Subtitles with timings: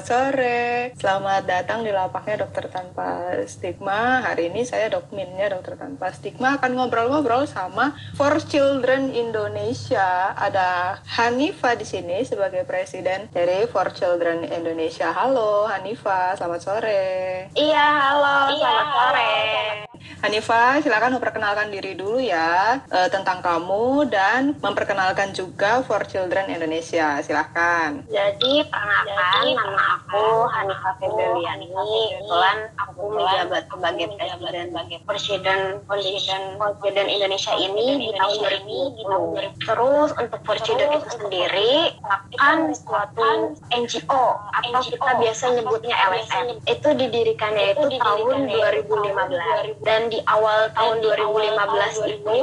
[0.00, 4.24] Selamat sore, selamat datang di lapaknya Dokter Tanpa Stigma.
[4.24, 10.32] Hari ini saya dokminnya Dokter Tanpa Stigma akan ngobrol-ngobrol sama For Children Indonesia.
[10.32, 15.12] Ada Hanifa di sini sebagai presiden dari For Children Indonesia.
[15.12, 17.04] Halo Hanifa, selamat sore.
[17.52, 19.89] Iya, halo, selamat sore.
[20.20, 27.20] Hanifa, silakan memperkenalkan diri dulu ya eh, tentang kamu dan memperkenalkan juga For Children Indonesia.
[27.24, 28.04] Silahkan.
[28.12, 31.68] Jadi, perkenalkan nama aku Hanifa Febriliani.
[31.70, 34.76] Kebetulan aku menjabat sebagai presiden
[35.08, 39.64] presiden presiden presiden Indonesia ini di tahun 2020.
[39.64, 46.46] Terus untuk presiden itu sendiri akan suatu NGO atau kita biasa nyebutnya LSM.
[46.68, 52.38] Itu didirikannya itu tahun 2015 dan di awal tahun 2015 itu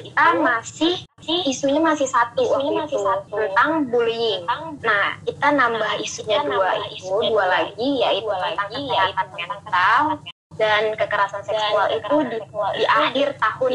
[0.00, 1.04] kita masih
[1.44, 4.48] isunya masih satu isunya masih satu tentang bullying.
[4.80, 10.02] Nah, kita nambah isunya dua itu, dua lagi yaitu tentang kesehatan mental
[10.56, 12.38] dan kekerasan seksual itu di,
[12.80, 13.70] di akhir tahun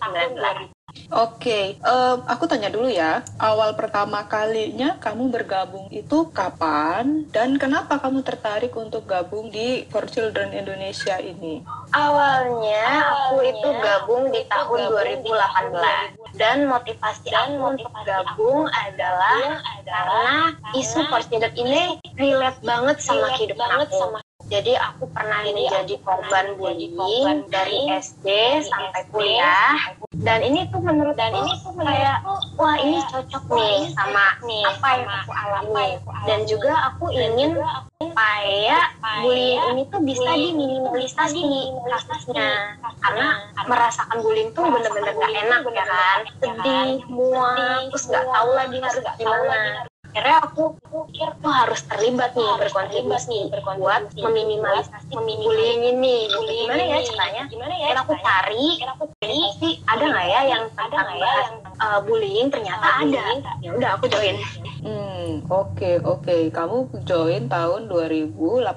[0.00, 0.72] 2019.
[1.14, 3.20] Oke, em, aku tanya dulu ya.
[3.36, 10.08] Awal pertama kalinya kamu bergabung itu kapan dan kenapa kamu tertarik untuk gabung di For
[10.08, 11.60] Children Indonesia ini?
[11.92, 21.06] Awalnya aku itu gabung di tahun 2018 dan motivasi aku untuk gabung adalah karena isu
[21.06, 24.23] Fortnite ini relate banget sama kehidupan aku.
[24.52, 28.26] Jadi aku pernah menjadi korban bullying dari SD
[28.68, 29.96] sampai kuliah.
[30.14, 32.20] Dan ini tuh menurut dan ini tuh kayak
[32.60, 35.88] wah ini cocok nih sama apa yang aku alami.
[36.24, 37.60] dan juga aku ingin
[38.00, 38.78] supaya
[39.20, 41.40] bullying ini tuh bisa diminimalisasi
[41.88, 42.76] kasusnya.
[43.00, 43.26] Karena
[43.64, 46.18] merasakan bullying tuh bener-bener gak enak ya kan?
[46.40, 50.78] sedih muak terus gak tahu lagi harus gimana akhirnya aku
[51.10, 56.30] pikir tuh harus terlibat nih berkontribusi buat meminimalisasi bullying ini.
[56.30, 58.78] gimana ya caranya gimana ya aku cari
[59.26, 61.48] ini sih ada nggak ya yang tentang bahas
[61.82, 62.46] uh, bullying?
[62.46, 63.42] Ternyata ada.
[63.58, 64.38] ya udah aku join.
[64.86, 66.36] Hmm, oke oke.
[66.54, 68.70] Kamu join tahun 2018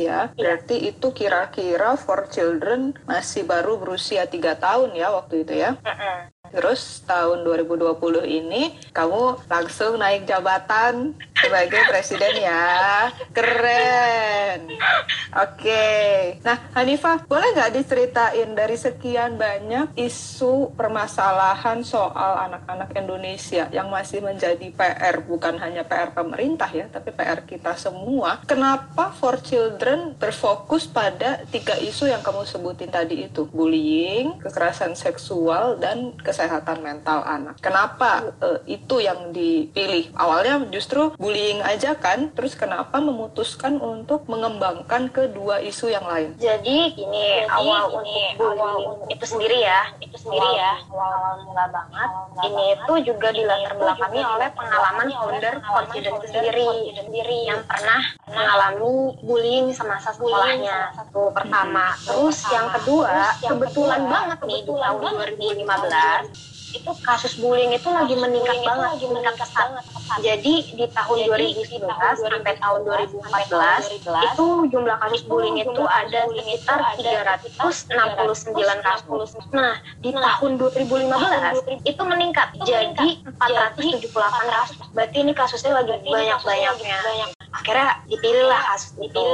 [0.00, 0.32] ya.
[0.32, 5.76] Berarti itu kira-kira For Children masih baru berusia tiga tahun ya waktu itu ya.
[6.50, 13.08] Terus tahun 2020 ini kamu langsung naik jabatan sebagai presiden ya.
[13.32, 14.68] Keren.
[15.30, 15.86] Oke.
[16.42, 24.20] Nah, Hanifah, boleh nggak diceritain dari sekian banyak isu permasalahan soal anak-anak Indonesia yang masih
[24.20, 28.42] menjadi PR, bukan hanya PR pemerintah ya, tapi PR kita semua.
[28.44, 33.46] Kenapa For Children berfokus pada tiga isu yang kamu sebutin tadi itu?
[33.46, 37.62] Bullying, kekerasan seksual, dan kesehatan mental anak.
[37.62, 40.10] Kenapa eh, itu yang dipilih?
[40.18, 41.14] Awalnya justru
[41.62, 46.34] aja kan, terus kenapa memutuskan untuk mengembangkan kedua isu yang lain?
[46.40, 52.10] Jadi gini, awal untuk bullying itu sendiri ya, itu sendiri ya, awal mula banget.
[52.50, 56.68] Ini itu juga dilatar belakangi oleh pengalaman founder Confident itu sendiri,
[57.46, 60.90] yang pernah mengalami bullying semasa sekolahnya.
[60.98, 61.94] Itu pertama.
[62.02, 68.62] Terus yang kedua, kebetulan banget nih di tahun 2015 itu kasus bullying itu lagi meningkat
[68.62, 69.68] banget, meningkat pesat.
[70.22, 71.86] Jadi di tahun 2011
[72.22, 79.28] sampai tahun 2014 itu jumlah kasus bullying itu ada sekitar 369 kasus.
[79.50, 83.08] Nah, di tahun 2015 itu meningkat jadi
[83.38, 84.76] 478 kasus.
[84.94, 87.39] Berarti ini kasusnya lagi banyak-banyaknya.
[87.60, 89.24] Akhirnya dipilihlah kasus itu.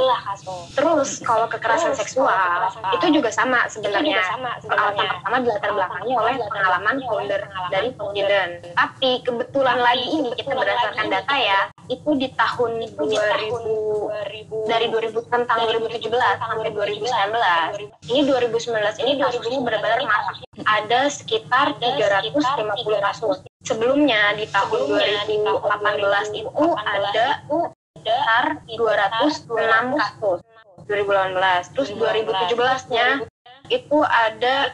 [0.75, 2.67] Terus kalau kekerasan seksual
[2.99, 4.19] itu juga sama sebenarnya.
[4.67, 8.47] Alasan pertama dilatar belakangi oleh pengalaman founder dari Foundation.
[8.75, 15.57] Tapi kebetulan lagi ini kita berdasarkan data ya, itu di tahun 2000 dari 2000 tentang
[15.71, 18.11] 2017 sampai 2019.
[18.11, 20.35] Ini 2019 ini kasusnya benar-benar marak.
[20.67, 23.39] Ada sekitar 350 kasus.
[23.63, 27.43] Sebelumnya di tahun 2018 itu ada
[27.97, 28.45] sekitar
[28.77, 30.39] 206 kasus
[30.85, 31.73] 2018.
[31.73, 33.07] Terus 2017-nya
[33.67, 34.71] itu ada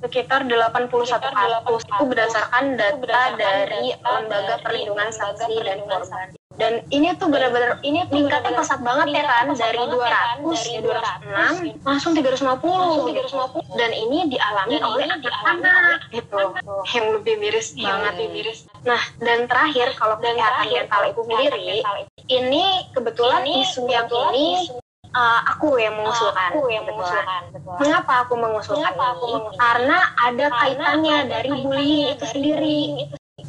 [0.00, 6.32] sekitar 81 kasus itu berdasarkan data dari Lembaga Perlindungan Saksi dan Korban.
[6.62, 12.14] Dan ini tuh benar-benar ini meningkatnya pesat banget ya kan dari 200 ya 206 langsung
[12.14, 16.54] 350 dan ini dialami oleh anak-anak gitu
[16.94, 18.70] yang lebih miris banget miris.
[18.86, 21.82] Nah dan terakhir kalau kesehatan mental itu sendiri
[22.30, 22.64] ini
[22.94, 24.70] kebetulan isu yang ini
[25.10, 26.50] uh, aku yang mengusulkan.
[26.54, 27.42] Aku yang mengusulkan.
[27.82, 29.10] Mengapa aku mengusulkan Mengapa ini?
[29.18, 29.60] Aku mengusulkan?
[29.60, 32.80] Karena ada kaitannya dari bullying itu sendiri.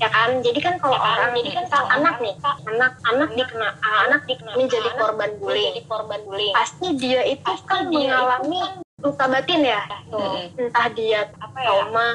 [0.04, 0.30] Ya kan?
[0.42, 2.36] Jadi kan kalau ya orang jadi kan kalau anak nih.
[2.44, 4.52] Anak anak dikena anak dikena.
[4.56, 5.76] menjadi korban bullying.
[5.88, 6.54] korban bullying.
[6.56, 9.82] Pasti dia itu pasti kan dia mengalami kan luka batin ya?
[10.08, 10.48] Tuh.
[10.56, 11.68] Entah dia apa ya?
[11.68, 12.08] trauma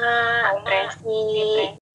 [0.57, 1.21] depresi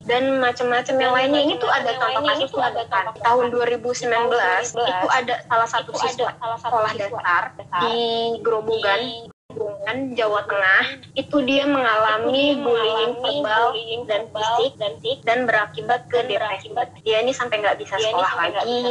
[0.05, 1.41] dan macam-macam yang lainnya.
[1.49, 3.05] Ini tuh ada contoh kasus tuh ada kan?
[3.25, 6.31] tahun 2019 itu ada salah satu siswa
[6.61, 7.43] sekolah dasar
[7.81, 7.97] di
[8.45, 10.85] Grobogan Hubungan Jawa Tengah
[11.15, 13.71] itu dia mengalami bullying verbal
[14.11, 16.75] dan fisik dan dan berakibat ke depresi.
[17.07, 18.83] Dia ini sampai nggak bisa sekolah lagi.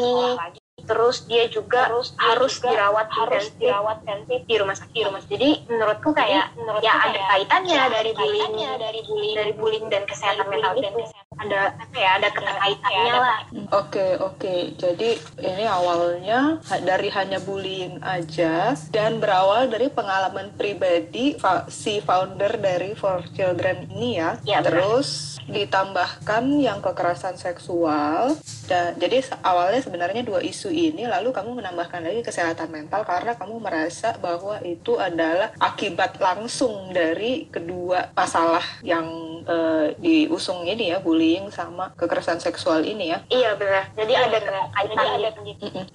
[0.84, 4.92] Terus dia juga terus harus juga dirawat harus dirawat intensif di rumah sakit.
[4.92, 5.22] Di rumah.
[5.24, 10.04] Jadi menurutku kayak menurutku ya ada kaitannya ya, dari bullying dari bullying dari bullying dan
[10.04, 10.92] kesehatan mental itu
[11.38, 13.40] ada apa ya ada keterkaitannya lah.
[13.50, 14.38] Oke okay, oke.
[14.40, 14.60] Okay.
[14.78, 15.10] Jadi
[15.42, 21.36] ini awalnya dari hanya bullying aja dan berawal dari pengalaman pribadi
[21.68, 24.38] si founder dari For Children ini ya.
[24.46, 25.54] ya Terus benar.
[25.58, 28.38] ditambahkan yang kekerasan seksual.
[28.70, 33.60] Dan jadi awalnya sebenarnya dua isu ini lalu kamu menambahkan lagi kesehatan mental karena kamu
[33.60, 39.06] merasa bahwa itu adalah akibat langsung dari kedua masalah yang
[39.44, 43.24] uh, diusung ini ya bullying bullying sama kekerasan seksual ini ya.
[43.32, 43.88] Iya benar.
[43.96, 44.38] Jadi ada
[44.76, 45.30] kaitan ada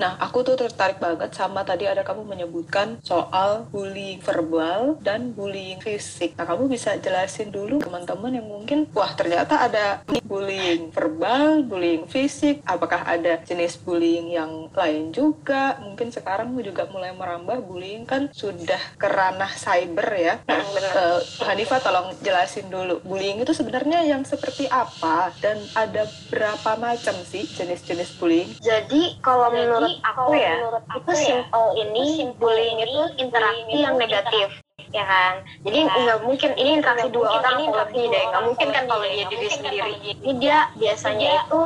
[0.01, 5.85] Nah, aku tuh tertarik banget sama tadi ada kamu menyebutkan soal bullying verbal dan bullying
[5.85, 6.33] fisik.
[6.41, 12.65] Nah, kamu bisa jelasin dulu teman-teman yang mungkin wah ternyata ada bullying verbal, bullying fisik,
[12.65, 15.77] apakah ada jenis bullying yang lain juga?
[15.85, 20.35] Mungkin sekarang juga mulai merambah bullying kan sudah kerana cyber ya.
[20.49, 20.65] Nah,
[20.97, 23.05] uh, Hanifah tolong jelasin dulu.
[23.05, 25.18] Bullying itu sebenarnya yang seperti apa?
[25.43, 28.51] Dan ada berapa macam sih jenis-jenis bullying?
[28.63, 32.05] Jadi kalau Jadi, menurut aku ya, menurut aku itu ya, simple ini
[32.39, 34.49] bullying itu interaksi yang negatif
[34.89, 35.35] ya kan?
[35.67, 35.99] Jadi iya.
[36.05, 38.23] nggak mungkin ini interaksi dua orang atau lebih deh.
[38.31, 39.93] Nggak mungkin kan kalau dia diri sendiri.
[40.23, 41.61] ini dia biasanya itu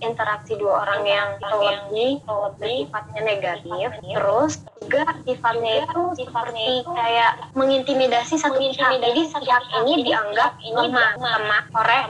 [0.00, 2.20] interaksi dua orang yang lebih
[2.60, 9.00] sifatnya negatif terus juga sifatnya itu seperti kayak mengintimidasi satu pihak.
[9.00, 12.04] jadi pihak ini dianggap lemah lemah korek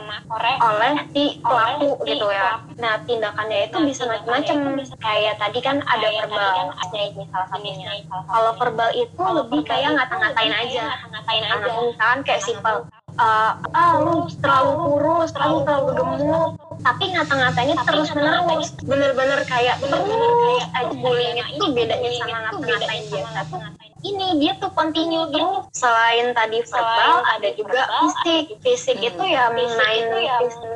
[0.60, 2.60] oleh si pelaku gitu ya.
[2.76, 4.82] nah tindakannya itu bisa macam-macam.
[4.98, 6.74] kayak tadi kan ada verbal.
[6.96, 8.02] ini salah satunya.
[8.06, 10.84] Kalau verbal itu lebih kayak ngata-ngatain aja?
[11.10, 11.70] ngatain aja?
[11.82, 12.76] misalkan kayak simpel.
[13.16, 16.50] uh, ah lu terlalu kurus terlalu terlalu gemuk.
[16.84, 18.68] tapi ngata-ngatanya terus menerus.
[18.84, 23.60] bener-bener kayak bener-bener kayak aja bullying itu bedanya sama ngata-ngatain biasa tuh
[24.06, 25.66] ini dia tuh continue terus.
[25.74, 28.44] selain tadi verbal ada juga fisik.
[28.62, 30.04] fisik itu ya main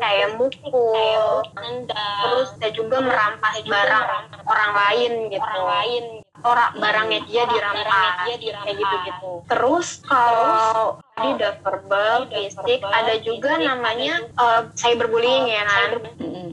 [0.01, 1.45] kayak mukul.
[1.87, 4.07] terus ada juga merampas barang
[4.49, 5.45] orang lain gitu.
[5.45, 6.05] orang lain
[6.45, 13.61] orang barangnya dia dirampas kayak gitu gitu terus kalau tadi udah verbal, fisik, ada juga
[13.61, 15.91] namanya uh, cyberbullying ya kan.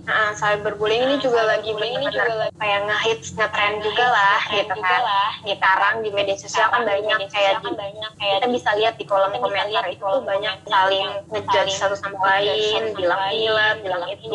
[0.03, 1.07] Nah, cyberbullying.
[1.07, 5.01] Ini juga lagi benar-benar kayak ngehits ngetren juga lah gitu kan.
[5.47, 7.71] Sekarang di media sosial kan banyak kayak di,
[8.19, 13.75] kita bisa lihat di kolom komentar itu banyak saling ngejudge satu sama lain, bilang bilang
[13.79, 14.27] bilang itu.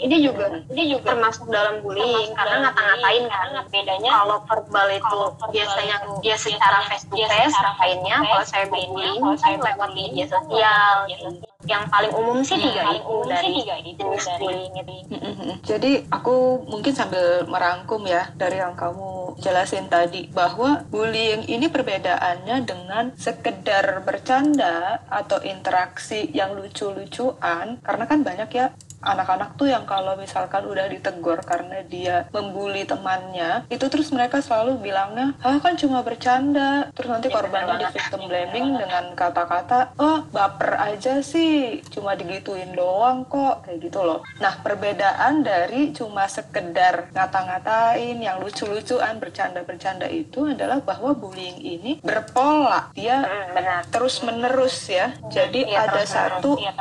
[0.00, 3.48] Ini juga ini juga termasuk dalam bullying karena ngata-ngatain kan.
[3.68, 5.20] Bedanya kalau verbal itu
[5.52, 7.56] biasanya dia secara face to face
[8.78, 11.26] lainnya kalau cyberbullying lewat media sosial gitu.
[11.66, 14.94] Yang paling umum sih tiga itu dari tiga itu jenis bullying itu.
[15.66, 22.64] Jadi aku mungkin sambil merangkum ya dari yang kamu jelasin tadi bahwa bullying ini perbedaannya
[22.64, 28.66] dengan sekedar bercanda atau interaksi yang lucu-lucuan karena kan banyak ya
[28.98, 34.82] anak-anak tuh yang kalau misalkan udah ditegur karena dia membuli temannya itu terus mereka selalu
[34.82, 36.90] bilangnya ah kan cuma bercanda.
[36.94, 43.22] Terus nanti korbannya di victim blaming dengan kata-kata oh baper aja sih cuma digituin doang
[43.26, 44.20] kok kayak gitu loh.
[44.42, 52.90] Nah perbedaan dari cuma sekedar ngata-ngatain yang lucu-lucuan bercanda-bercanda itu adalah bahwa bullying ini berpola.
[52.96, 55.14] Dia hmm, terus menerus ya.
[55.30, 56.74] Jadi ya, ada satu ya,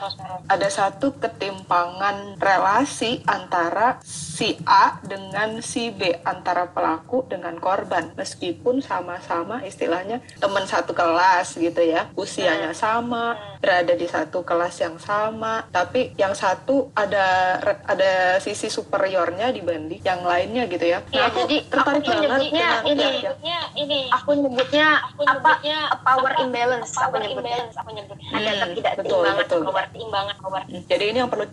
[0.47, 8.13] ada satu ketimpangan hubungan relasi antara si A dengan si B antara pelaku dengan korban
[8.15, 12.79] meskipun sama-sama istilahnya teman satu kelas gitu ya usianya hmm.
[12.79, 13.59] sama hmm.
[13.59, 20.21] berada di satu kelas yang sama tapi yang satu ada ada sisi superiornya dibanding yang
[20.23, 21.01] lainnya gitu ya.
[21.01, 23.61] Nah, ya, aku jadi tertarik aku banget nyebutnya ini, ya, ya.
[23.75, 27.55] ini aku nyebutnya aku nyebutnya apa power apa, imbalance power aku nyebutnya.
[27.57, 28.29] imbalance aku nyebutnya.
[28.31, 30.61] Ada hmm, ketidakseimbangan power imbangan power.
[30.69, 31.45] Hmm, jadi ini yang perlu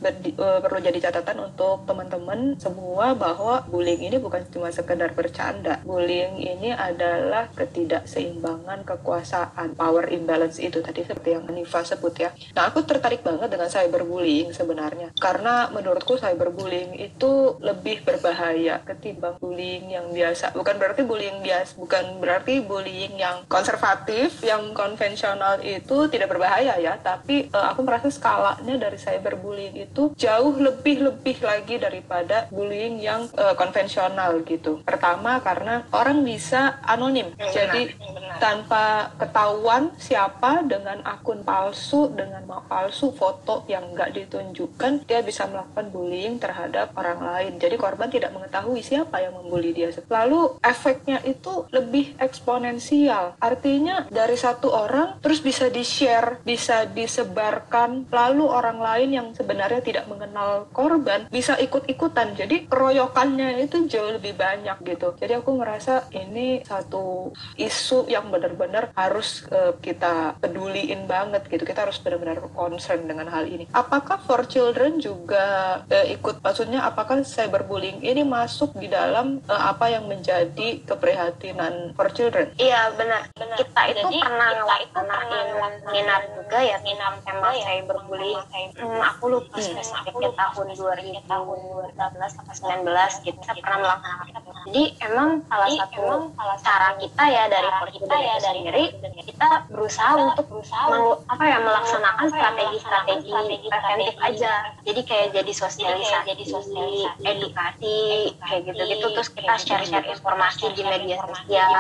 [0.45, 5.81] uh, perlu jadi catatan untuk teman-teman semua bahwa bullying ini bukan cuma sekedar bercanda.
[5.81, 12.35] Bullying ini adalah ketidakseimbangan kekuasaan, power imbalance itu tadi seperti yang Nifa sebut ya.
[12.53, 15.15] Nah, aku tertarik banget dengan cyberbullying sebenarnya.
[15.17, 20.51] Karena menurutku cyberbullying itu lebih berbahaya ketimbang bullying yang biasa.
[20.53, 26.99] Bukan berarti bullying biasa, bukan berarti bullying yang konservatif, yang konvensional itu tidak berbahaya ya,
[26.99, 33.55] tapi uh, aku merasa skalanya dari cyberbullying itu jauh lebih-lebih lagi daripada bullying yang uh,
[33.55, 34.83] konvensional gitu.
[34.83, 37.31] Pertama karena orang bisa anonim.
[37.37, 38.39] Benar, Jadi benar.
[38.41, 38.85] tanpa
[39.21, 46.41] ketahuan siapa dengan akun palsu, dengan palsu foto yang nggak ditunjukkan, dia bisa melakukan bullying
[46.41, 47.53] terhadap orang lain.
[47.61, 49.93] Jadi korban tidak mengetahui siapa yang membuli dia.
[50.09, 53.37] Lalu efeknya itu lebih eksponensial.
[53.39, 60.05] Artinya dari satu orang terus bisa di-share, bisa disebarkan, lalu orang lain yang sebenarnya tidak
[60.25, 62.33] mengenal korban bisa ikut-ikutan.
[62.33, 65.13] Jadi keroyokannya itu jauh lebih banyak gitu.
[65.21, 71.69] Jadi aku ngerasa ini satu isu yang benar-benar harus uh, kita peduliin banget gitu.
[71.69, 73.69] Kita harus benar-benar concern dengan hal ini.
[73.77, 79.93] Apakah for children juga uh, ikut maksudnya apakah cyberbullying ini masuk di dalam uh, apa
[79.93, 82.49] yang menjadi keprihatinan for children?
[82.57, 83.29] Iya benar.
[83.37, 83.57] benar.
[83.61, 85.49] Kita itu Jadi, pernah ngelaksanain
[85.85, 88.43] seminar juga ya seminar tema cyberbullying.
[88.81, 90.14] Hmm, aku lupa hmm.
[90.23, 91.59] Tahun 2000 tahun
[91.95, 93.39] 2018 atau 19 gitu.
[93.43, 94.41] Kita pernah melaksanakan.
[94.65, 98.85] Jadi emang salah Jadi, satu emang salah cara kita ya dari kita ya dari sendiri
[99.29, 103.31] kita berusaha kita untuk berusaha meng, apa ya melaksanakan strategi-strategi
[103.69, 104.53] preventif aja.
[104.89, 108.01] Jadi kayak jadi sosialisasi, jadi sosialisasi, edukasi,
[108.41, 111.71] kayak gitu-gitu terus kita share-share informasi di media sosial.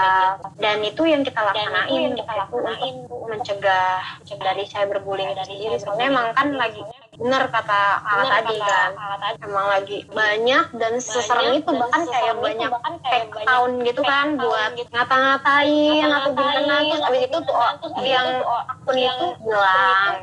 [0.60, 5.76] Dan itu yang kita laksanain, kita lakuin untuk mencegah dari cyberbullying dari diri.
[5.80, 6.84] Soalnya emang kan lagi
[7.18, 8.90] benar kata kakak tadi kan.
[9.40, 12.70] Emang lagi banyak dan seserem itu bahkan kayak banyak
[13.04, 16.74] fake account gitu kan buat ngata-ngatain atau gimana.
[16.84, 17.56] Terus abis itu tuh
[18.02, 20.14] yang akun itu hilang.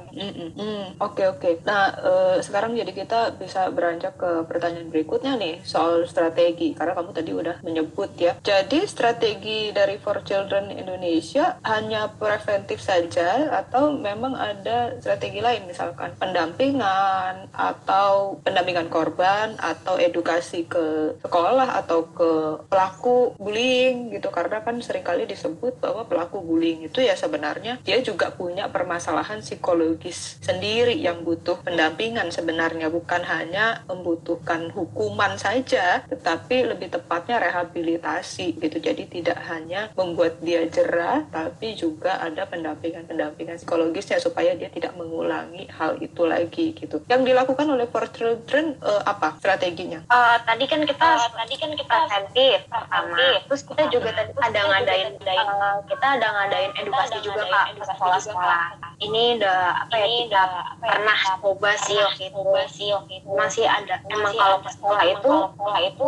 [1.01, 1.49] Oke oke.
[1.63, 6.73] Nah uh, sekarang jadi kita bisa beranjak ke pertanyaan berikutnya nih soal strategi.
[6.75, 8.35] Karena kamu tadi udah menyebut ya.
[8.41, 15.69] Jadi strategi dari For Children Indonesia hanya preventif saja atau memang ada strategi lain?
[15.69, 22.31] Misalkan pendamping pendampingan atau pendampingan korban atau edukasi ke sekolah atau ke
[22.65, 24.33] pelaku bullying gitu.
[24.33, 29.45] Karena kan sering kali disebut bahwa pelaku bullying itu ya sebenarnya dia juga punya permasalahan
[29.45, 32.89] psikologis sendiri yang butuh pendampingan sebenarnya.
[32.89, 38.77] Bukan hanya membutuhkan hukuman saja tetapi lebih tepatnya rehabilitasi gitu.
[38.81, 45.69] Jadi tidak hanya membuat dia jerah tapi juga ada pendampingan-pendampingan psikologisnya supaya dia tidak mengulangi
[45.69, 47.03] hal itu lagi gitu.
[47.07, 50.03] Yang dilakukan oleh For Children uh, apa strateginya?
[50.07, 53.43] Uh, tadi kan kita uh, tadi kan kita preventif pertama.
[53.47, 58.65] Terus kita juga tadi ada ngadain uh, kita ada ngadain edukasi juga Kak ke sekolah-sekolah.
[59.01, 60.43] Ini udah apa ya kita
[60.77, 63.29] pernah coba sih waktu itu.
[63.33, 66.07] Masih ada emang kalau ke sekolah itu sekolah itu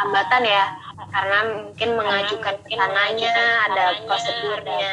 [0.00, 0.64] hambatan ya
[1.10, 3.34] karena mungkin mengajukan ke sananya
[3.66, 4.92] ada prosedurnya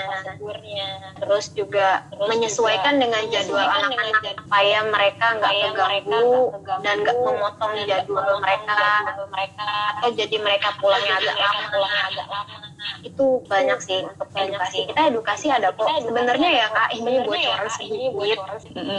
[1.19, 6.43] terus juga menyesuaikan dengan jadwal anak-anak supaya mereka nggak terganggu
[6.81, 8.83] dan nggak memotong jadwal mereka.
[9.97, 12.67] atau jadi mereka pulangnya agak lama
[13.01, 14.85] itu banyak sih untuk edukasi.
[14.89, 15.87] kita edukasi ada kok.
[16.01, 18.11] sebenarnya ya kak ini bocoran sedikit.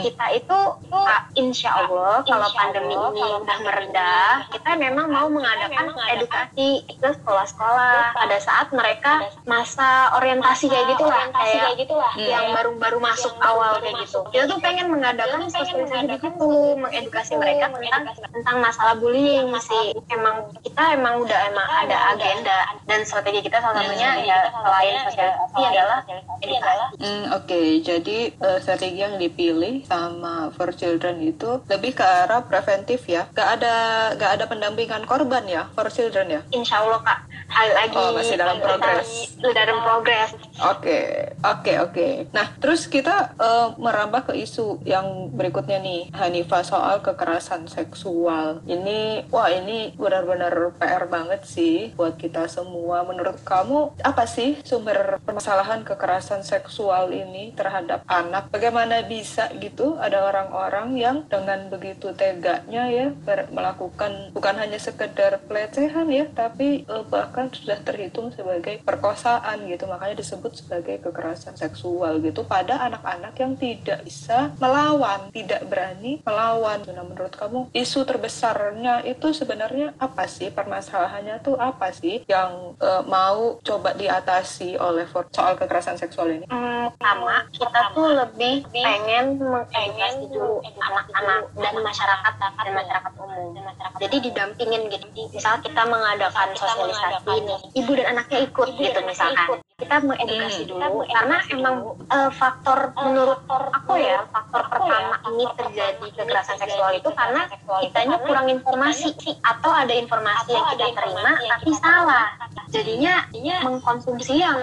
[0.03, 0.59] kita itu
[0.91, 8.15] kak insya Allah kalau pandemi ini udah meredah kita memang mau mengadakan edukasi ke sekolah-sekolah.
[8.15, 12.13] Pada saat mereka masa orientasi kayak gitulah kayak gitulah.
[12.19, 14.19] yang baru-baru masuk awal kayak gitu.
[14.31, 19.95] kita tuh pengen mengadakan sosialisasi di situ mengedukasi mereka tentang tentang masalah bullying sih.
[20.11, 25.59] emang kita emang udah emang ada agenda dan strategi kita salah satunya ya selain sosialisasi
[25.61, 25.99] adalah
[26.41, 26.85] edukasi.
[26.99, 27.67] Hmm, Oke, okay.
[27.85, 33.29] jadi uh, strategi yang dipilih sama For Children itu lebih ke arah preventif ya.
[33.31, 33.75] Gak ada
[34.17, 36.41] gak ada pendampingan korban ya For Children ya?
[36.49, 37.19] Insya Allah kak.
[37.49, 37.95] Hal lagi.
[37.97, 39.37] Oh masih dalam progres.
[39.37, 40.29] Dalam progres.
[40.59, 42.07] Oke, oke, oke.
[42.35, 48.61] Nah, terus kita uh, merambah ke isu yang berikutnya nih, Hanifah soal kekerasan seksual.
[48.67, 53.07] Ini, wah ini benar-benar PR banget sih buat kita semua.
[53.07, 58.51] Menurut kamu apa sih sumber permasalahan kekerasan seksual ini terhadap anak?
[58.51, 63.15] Bagaimana bisa gitu ada orang-orang yang dengan begitu teganya ya
[63.49, 69.87] melakukan bukan hanya sekedar pelecehan ya, tapi uh, bahkan kan sudah terhitung sebagai perkosaan gitu
[69.87, 76.81] makanya disebut sebagai kekerasan seksual gitu pada anak-anak yang tidak bisa melawan tidak berani melawan.
[76.89, 80.51] Nah menurut kamu isu terbesarnya itu sebenarnya apa sih?
[80.51, 86.45] Permasalahannya tuh apa sih yang uh, mau coba diatasi oleh soal kekerasan seksual ini?
[86.49, 93.55] Hmm, pertama kita tuh lebih pengen mengedukasi dulu anak-anak dan masyarakat dan masyarakat umum.
[93.99, 95.07] Jadi didampingin gitu.
[95.33, 99.61] Misal kita mengadakan sosialisasi ini ibu dan anaknya ikut gitu misalkan.
[99.79, 100.67] kita mengedukasi hmm.
[100.69, 101.75] dulu karena emang
[102.07, 107.49] uh, faktor menurut aku ya faktor pertama ini terjadi kekerasan seksual itu karena
[107.83, 109.11] kitanya kurang informasi
[109.43, 112.27] atau ada informasi yang kita terima tapi salah.
[112.69, 113.25] Jadinya
[113.65, 114.61] mengkonsumsi yang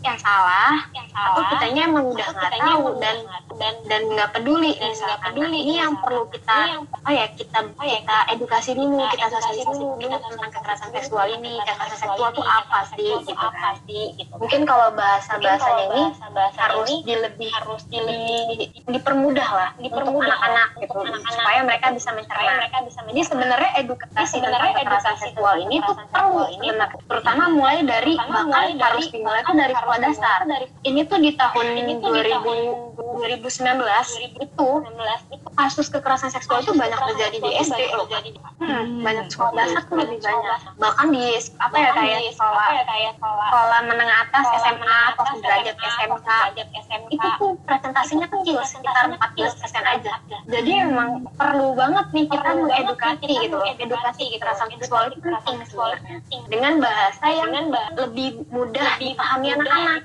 [0.00, 3.16] yang salah atau kitanya emang udah nggak tahu dan
[3.56, 5.32] dan dan nggak peduli misalkan.
[5.38, 10.50] Nah, ini yang perlu kita oh ya kita kita edukasi dulu kita sosialisasi dulu tentang
[10.50, 13.74] kekerasan seksual ini kekerasan seksual itu apa sih gitu kan.
[13.86, 16.02] gitu mungkin kalau bahasa bahasanya ini
[16.58, 18.00] harus di lebih harus di
[18.90, 20.98] dipermudah lah dipermudah anak-anak gitu
[21.30, 22.52] supaya mereka bisa mencerna.
[22.58, 26.42] mereka bisa jadi sebenarnya edukasi sebenarnya kekerasan seksual ini tuh perlu
[27.08, 30.38] terutama mulai dari bahkan harus dimulai dari sekolah dasar.
[30.84, 31.66] ini tuh di tahun
[32.02, 33.78] 2000 2019
[34.34, 34.68] itu
[35.54, 40.18] kasus kekerasan seksual itu banyak terjadi di SD loh hmm, banyak sekolah dasar tuh lebih
[40.18, 40.58] banyak.
[40.82, 42.68] bahkan di apa ya kayak sekolah
[43.22, 46.28] sekolah menengah atas SMA atau sederajat SMK,
[47.10, 50.12] itu tuh presentasinya kecil sekitar 14 persen aja.
[50.50, 56.18] Jadi emang perlu banget nih kita mengedukasi gitu edukasi kekerasan seksual itu penting sebenarnya.
[56.50, 60.02] dengan bahasa yang lebih mudah dipahami anak-anak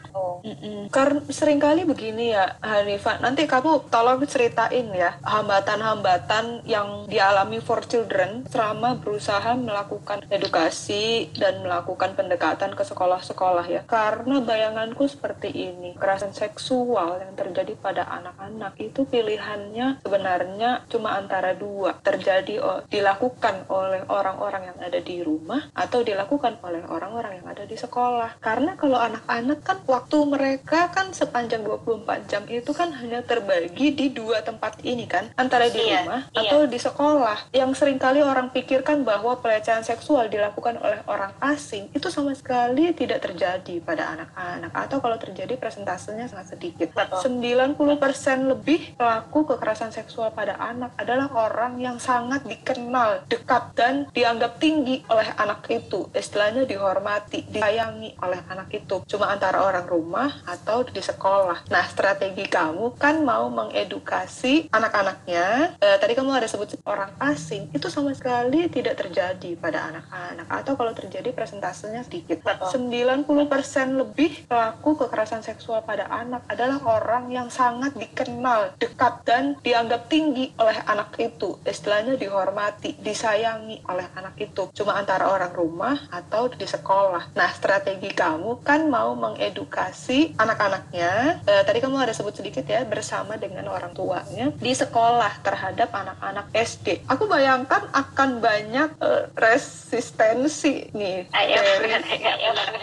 [0.89, 7.85] karena sering kali begini ya Hanifah nanti kamu tolong ceritain ya hambatan-hambatan yang dialami for
[7.85, 15.93] children selama berusaha melakukan edukasi dan melakukan pendekatan ke sekolah-sekolah ya karena bayanganku seperti ini.
[15.99, 21.99] Kekerasan seksual yang terjadi pada anak-anak itu pilihannya sebenarnya cuma antara dua.
[22.01, 27.75] Terjadi dilakukan oleh orang-orang yang ada di rumah atau dilakukan oleh orang-orang yang ada di
[27.75, 28.39] sekolah.
[28.39, 34.07] Karena kalau anak-anak kan waktu mereka kan sepanjang 24 jam itu kan hanya terbagi di
[34.15, 35.27] dua tempat ini kan.
[35.35, 36.47] Antara di iya, rumah iya.
[36.47, 37.51] atau di sekolah.
[37.51, 42.95] Yang sering kali orang pikirkan bahwa pelecehan seksual dilakukan oleh orang asing itu sama sekali
[42.95, 46.93] tidak terjadi pada anak-anak anak atau kalau terjadi presentasenya sangat sedikit.
[46.93, 47.41] Betul.
[47.41, 54.59] 90% lebih pelaku kekerasan seksual pada anak adalah orang yang sangat dikenal, dekat dan dianggap
[54.61, 56.11] tinggi oleh anak itu.
[56.11, 59.01] Istilahnya dihormati, disayangi oleh anak itu.
[59.09, 61.71] Cuma antara orang rumah atau di sekolah.
[61.71, 65.79] Nah, strategi kamu kan mau mengedukasi anak-anaknya.
[65.79, 70.75] Eh, tadi kamu ada sebut orang asing, itu sama sekali tidak terjadi pada anak-anak atau
[70.75, 72.43] kalau terjadi presentasenya sedikit.
[72.43, 72.91] Betul.
[72.91, 80.11] 90% lebih pelaku kekerasan seksual pada anak adalah orang yang sangat dikenal, dekat, dan dianggap
[80.11, 81.57] tinggi oleh anak itu.
[81.63, 84.67] Istilahnya dihormati, disayangi oleh anak itu.
[84.75, 87.33] Cuma antara orang rumah atau di sekolah.
[87.37, 91.45] Nah, strategi kamu kan mau mengedukasi anak-anaknya.
[91.45, 96.49] E, tadi kamu ada sebut sedikit ya, bersama dengan orang tuanya di sekolah terhadap anak-anak
[96.57, 97.05] SD.
[97.05, 101.91] Aku bayangkan akan banyak e, resistensi nih dari,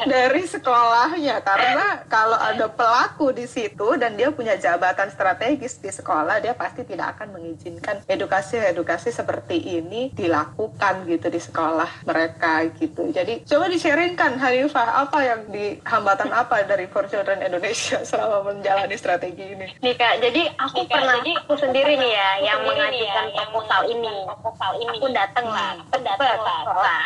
[0.07, 6.38] dari sekolahnya karena kalau ada pelaku di situ dan dia punya jabatan strategis di sekolah
[6.38, 13.42] dia pasti tidak akan mengizinkan edukasi-edukasi seperti ini dilakukan gitu di sekolah mereka gitu jadi
[13.42, 19.45] coba di-sharingkan Hanifah apa yang di hambatan apa dari For Children Indonesia selama menjalani strategi
[19.57, 19.66] ini.
[19.81, 23.81] Nih kak jadi aku nih, pernah jadi aku sendiri nih ya yang mengajukan ya, proposal
[23.88, 24.14] ini.
[24.29, 24.97] proposal ini.
[25.01, 26.05] Aku datang lah hmm.
[26.05, 27.01] datang lah.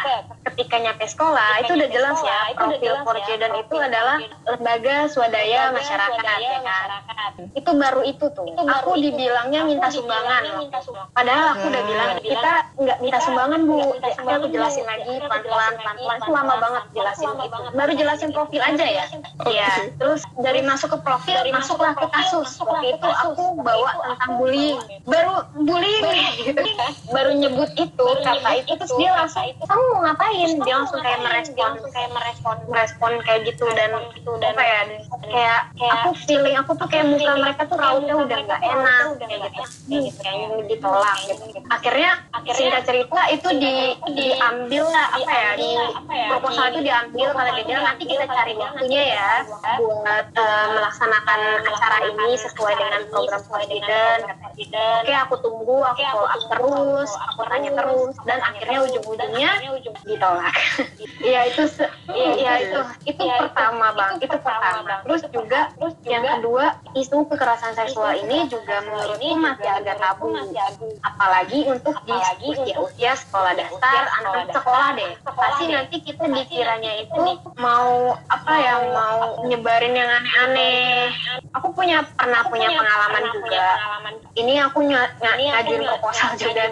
[0.50, 4.18] ketika nyampe sekolah itu udah jelas ya profil For Children itu adalah
[4.50, 6.88] lembaga swadaya masyarakat ya kan?
[7.54, 8.44] itu baru itu tuh.
[8.50, 10.42] Itu baru aku dibilangnya minta sumbangan.
[11.14, 13.78] padahal aku udah bilang kita nggak minta sumbangan bu.
[14.26, 18.62] aku jelasin lagi pelan pelan pelan pelan itu lama banget jelasin itu baru jelasin profil
[18.64, 19.04] aja ya?
[19.46, 22.56] iya terus dari masuk ke profil masuklah ke kasus.
[22.62, 24.78] waktu itu aku bawa tentang bullying.
[25.04, 26.02] baru bullying.
[26.40, 26.62] Gitu.
[27.12, 28.72] baru nyebut itu kata itu.
[28.78, 30.50] terus dia langsung kamu mau ngapain?
[30.62, 31.70] Dia langsung kayak merespon.
[31.92, 32.56] kayak merespon.
[32.70, 34.80] Merespon kayak gitu dan gitu dan apa ya
[35.30, 39.68] kayak kayak aku feeling aku tuh kayak muka mereka tuh rautnya udah nggak enak kayak
[39.90, 40.22] gitu.
[40.70, 41.44] ditolak gitu.
[41.68, 42.10] Akhirnya
[42.56, 43.74] singkat cerita itu di
[44.16, 45.70] diambil lah apa ya di
[46.30, 49.30] proposal misalnya itu diambil kalau dia nanti kita cari waktunya ya
[49.80, 54.18] buat uh, melaksanakan acara ini sesuai dengan program presiden.
[54.60, 59.50] Oke aku tunggu aku follow up terus aku tanya terus dan akhirnya ujung-ujungnya
[60.06, 60.54] ditolak.
[61.20, 61.68] Iya itu
[62.16, 64.16] iya itu itu pertama bang.
[64.16, 70.00] itu pertama terus juga terus yang kedua isu kekerasan seksual ini juga menurutku masih agak
[70.00, 70.32] tabu.
[71.04, 72.16] apalagi untuk di
[72.48, 77.22] usia-usia sekolah dasar anak sekolah deh pasti nanti kita dikiranya itu
[77.60, 81.08] mau apa ya mau nyebarin yang aneh-aneh.
[81.56, 83.66] Aku punya pernah punya pengalaman juga.
[84.38, 86.70] ini aku ny ngajuin proposal juga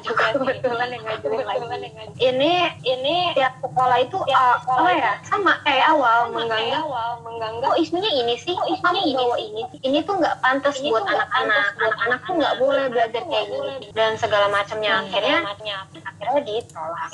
[0.00, 1.88] juga kebetulan yang ngajuin lagi.
[2.16, 2.52] ini
[2.86, 5.12] ini tiap sekolah itu uh, apa ya?
[5.26, 6.86] Sama kayak awal menganggap.
[7.20, 7.68] menganggap.
[7.74, 8.56] Oh isunya ini sih?
[8.56, 9.78] Oh, kamu bawa ini sih?
[9.84, 11.76] Ini tuh nggak pantas buat anak-anak.
[11.76, 13.86] anak-anak tuh nggak boleh belajar kayak gini.
[13.92, 15.04] dan segala macamnya.
[15.04, 17.10] Akhirnya akhirnya ditolak.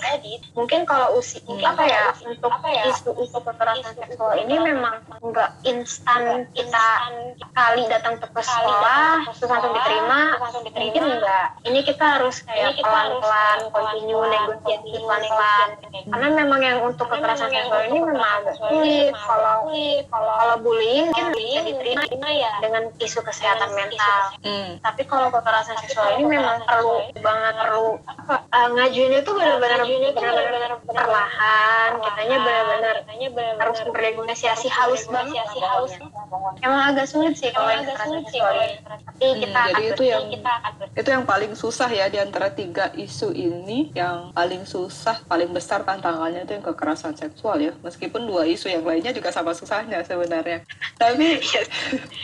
[0.54, 2.52] Mungkin kalau usi apa ya untuk
[2.86, 6.86] isu-isu kekerasan seksual ini memang nggak instan kita
[7.54, 10.20] kali datang ke sekolah terus langsung diterima
[10.74, 11.46] mungkin enggak.
[11.66, 15.68] Ini kita harus kayak pelan-pelan continue negosiasi pelan-pelan
[16.10, 19.12] karena memang yang untuk kekerasan seksual ini memang agak sulit.
[19.14, 19.58] kalau
[20.10, 24.20] kalau bullying mungkin bisa diterima ya dengan isu kesehatan mental.
[24.42, 24.80] hmm.
[24.82, 28.34] tapi kalau kekerasan seksual ini memang perlu banget perlu apa?
[28.50, 32.96] uh, ngajuin itu benar-benar benar-benar perlahan kitanya benar-benar
[33.60, 35.92] harus bernegosiasi halus banget halus
[36.64, 40.24] emang agak sulit sih kalau yang kekerasan seksual ini tapi hmm, kita jadi itu yang
[40.32, 40.52] kita
[40.90, 43.94] itu yang paling susah ya di antara tiga isu ini.
[43.94, 47.72] Yang paling susah paling besar tantangannya itu yang kekerasan seksual ya.
[47.84, 50.66] Meskipun dua isu yang lainnya juga sama susahnya sebenarnya.
[50.98, 51.38] Tapi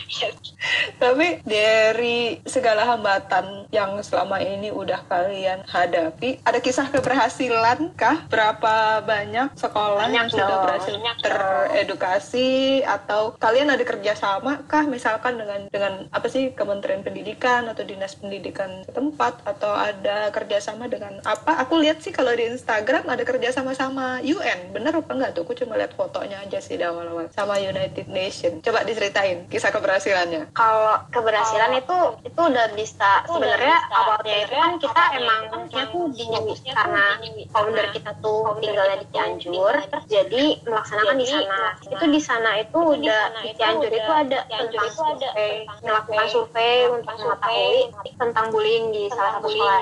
[1.01, 8.27] tapi dari segala hambatan yang selama ini udah kalian hadapi ada kisah keberhasilan kah?
[8.27, 12.81] Berapa banyak sekolah banyak yang sudah berhasil teredukasi
[13.27, 14.87] atau kalian ada kerjasama kah?
[14.87, 19.43] Misalkan dengan dengan apa sih Kementerian Pendidikan atau dinas pendidikan setempat?
[19.43, 21.59] Atau ada kerjasama dengan apa?
[21.67, 25.43] Aku lihat sih kalau di Instagram ada kerjasama sama UN bener apa enggak tuh?
[25.43, 27.27] Aku cuma lihat fotonya aja sih di awal-awal.
[27.35, 28.63] Sama United Nation.
[28.63, 30.55] Coba diceritain kisah keberhasilannya.
[30.55, 33.27] Kalau keberhasilan itu itu udah bisa.
[33.27, 36.25] Sebenarnya awalnya itu kan kita emang kita tuh di
[36.71, 37.19] karena
[37.51, 39.75] founder kita tuh tinggalnya di Cianjur.
[40.07, 41.61] jadi melaksanakan di sana.
[41.83, 47.79] Itu di sana itu udah di Cianjur itu ada tentang survei melakukan survei untuk mengetahui
[48.19, 49.81] tentang bullying di salah satu sekolah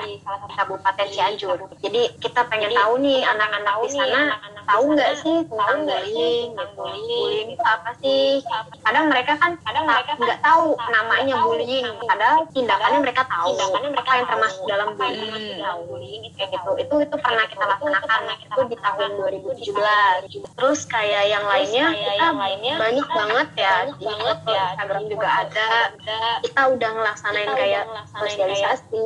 [0.54, 1.58] Kabupaten Cianjur.
[1.82, 4.22] Jadi kita pengen tahu nih anak-anak di sana
[4.66, 6.50] tahu nggak sih tentang bullying?
[6.54, 7.48] gitu bullying?
[7.54, 8.42] itu apa sih?
[8.86, 11.86] Kadang mereka kan kadang mereka nggak tahu namanya bullying.
[12.06, 13.54] padahal tindakannya mereka tahu.
[13.56, 16.30] apa yang termasuk dalam bullying?
[16.36, 16.72] kayak gitu.
[16.78, 18.22] itu itu pernah kita laksanakan.
[18.36, 22.28] itu di tahun 2017 terus kayak yang lainnya kita
[22.76, 25.96] banyak banget ya di Instagram juga ada.
[26.44, 29.04] kita udah ngelaksanain kayak sosialisasi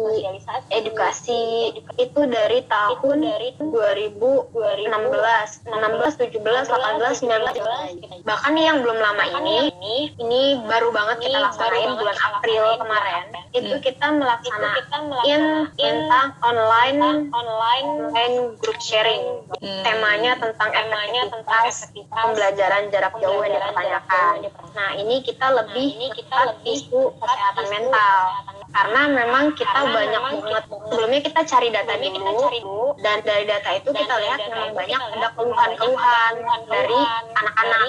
[0.74, 1.78] edukasi.
[2.00, 9.72] itu dari tahun 2016 16, 17, 18, 19 bahkan nih yang belum lama ini
[10.18, 13.24] ini baru banget kita laksanain bulan April kemarin.
[13.50, 13.84] Itu hmm.
[13.84, 15.42] kita melaksanain
[15.78, 17.90] tentang online online
[18.62, 19.22] group sharing.
[19.60, 19.84] Hmm.
[19.84, 23.99] temanya tentang efektivitas pembelajaran jarak jauh yang dipertanyakan
[24.76, 28.20] nah ini kita lebih kita isu kesehatan mental.
[28.70, 30.64] karena memang kita banyak banget.
[30.70, 36.34] sebelumnya kita cari data dulu dan dari data itu kita lihat memang banyak ada keluhan-keluhan
[36.70, 37.00] dari
[37.34, 37.82] anak-anak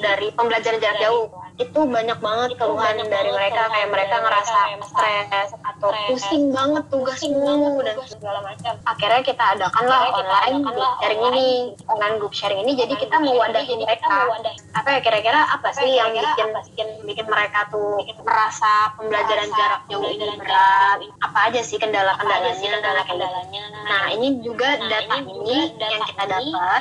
[0.00, 1.28] dari pembelajaran jarak jauh
[1.60, 7.84] itu banyak banget keluhan dari mereka kayak mereka ngerasa stres atau pusing banget tugas mulu
[7.84, 8.72] dan segala macam.
[8.88, 11.48] akhirnya kita adakanlah online group sharing ini
[11.88, 12.72] online group sharing ini.
[12.72, 14.32] Jadi kita mau wadahin mereka.
[14.72, 20.08] apa ya kira-kira apa sih yang bikin bikin bikin mereka tuh merasa pembelajaran jarak jauh
[20.08, 20.98] ini berat?
[21.20, 23.62] apa aja sih kendala-kendalanya kendala-kendalanya?
[23.84, 26.80] Nah ini juga data ini yang kita dapat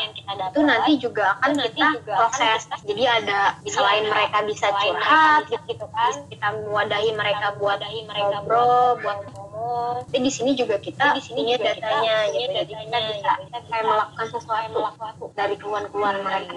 [0.51, 2.67] itu nanti juga akan kita proses.
[2.88, 6.13] jadi ada selain mereka bisa curhat gitu kan.
[6.30, 7.82] Kita mewadahi mereka buat
[8.30, 9.17] ngobrol buat
[9.62, 12.97] ngomong tapi di sini juga kita di sini datanya gitu jadi kita
[13.45, 16.52] bisa kayak melakukan sesuatu dari keluhan-keluhan mereka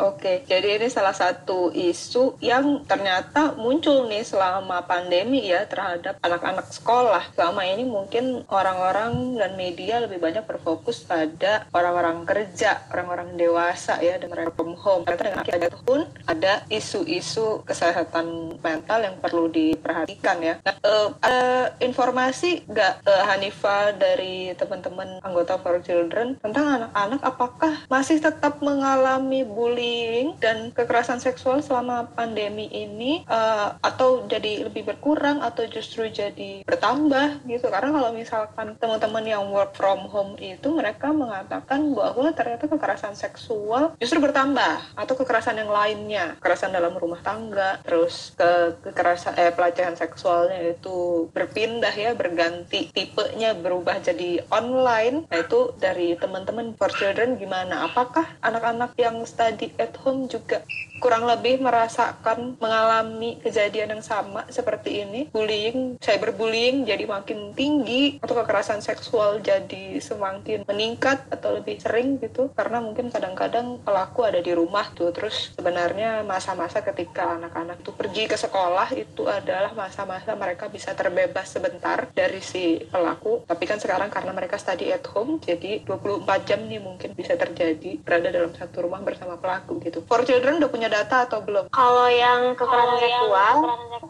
[0.00, 6.72] Oke, jadi ini salah satu isu yang ternyata muncul nih selama pandemi ya terhadap anak-anak
[6.72, 7.32] sekolah.
[7.36, 14.16] Selama ini mungkin orang-orang dan media lebih banyak berfokus pada orang-orang kerja, orang-orang dewasa ya,
[14.16, 15.04] dan mereka from home.
[15.04, 20.54] Ternyata dengan akhirnya pun ada isu-isu kesehatan mental yang perlu diperhatikan ya.
[20.64, 27.22] Nah, uh, ada informasi informasi nggak uh, Hanifa dari teman-teman anggota For Children tentang anak-anak
[27.22, 34.90] apakah masih tetap mengalami bullying dan kekerasan seksual selama pandemi ini uh, atau jadi lebih
[34.90, 37.70] berkurang atau justru jadi bertambah gitu?
[37.70, 43.94] Karena kalau misalkan teman-teman yang work from home itu mereka mengatakan bahwa ternyata kekerasan seksual
[44.02, 49.94] justru bertambah atau kekerasan yang lainnya kekerasan dalam rumah tangga terus ke kekerasan eh pelecehan
[49.94, 55.26] seksualnya itu berpindah ya berganti tipenya berubah jadi online.
[55.28, 57.86] Nah itu dari teman-teman for children gimana?
[57.86, 60.62] Apakah anak-anak yang study at home juga
[61.00, 65.32] kurang lebih merasakan mengalami kejadian yang sama seperti ini.
[65.32, 72.52] Bullying cyberbullying jadi makin tinggi atau kekerasan seksual jadi semakin meningkat atau lebih sering gitu
[72.52, 75.08] karena mungkin kadang-kadang pelaku ada di rumah tuh.
[75.16, 81.48] Terus sebenarnya masa-masa ketika anak-anak itu pergi ke sekolah itu adalah masa-masa mereka bisa terbebas
[81.48, 83.48] sebentar dari si pelaku.
[83.48, 87.96] Tapi kan sekarang karena mereka study at home jadi 24 jam nih mungkin bisa terjadi
[88.04, 90.04] berada dalam satu rumah bersama pelaku gitu.
[90.04, 91.64] For children udah punya data atau belum?
[91.70, 93.54] Kalau yang kekerasan seksual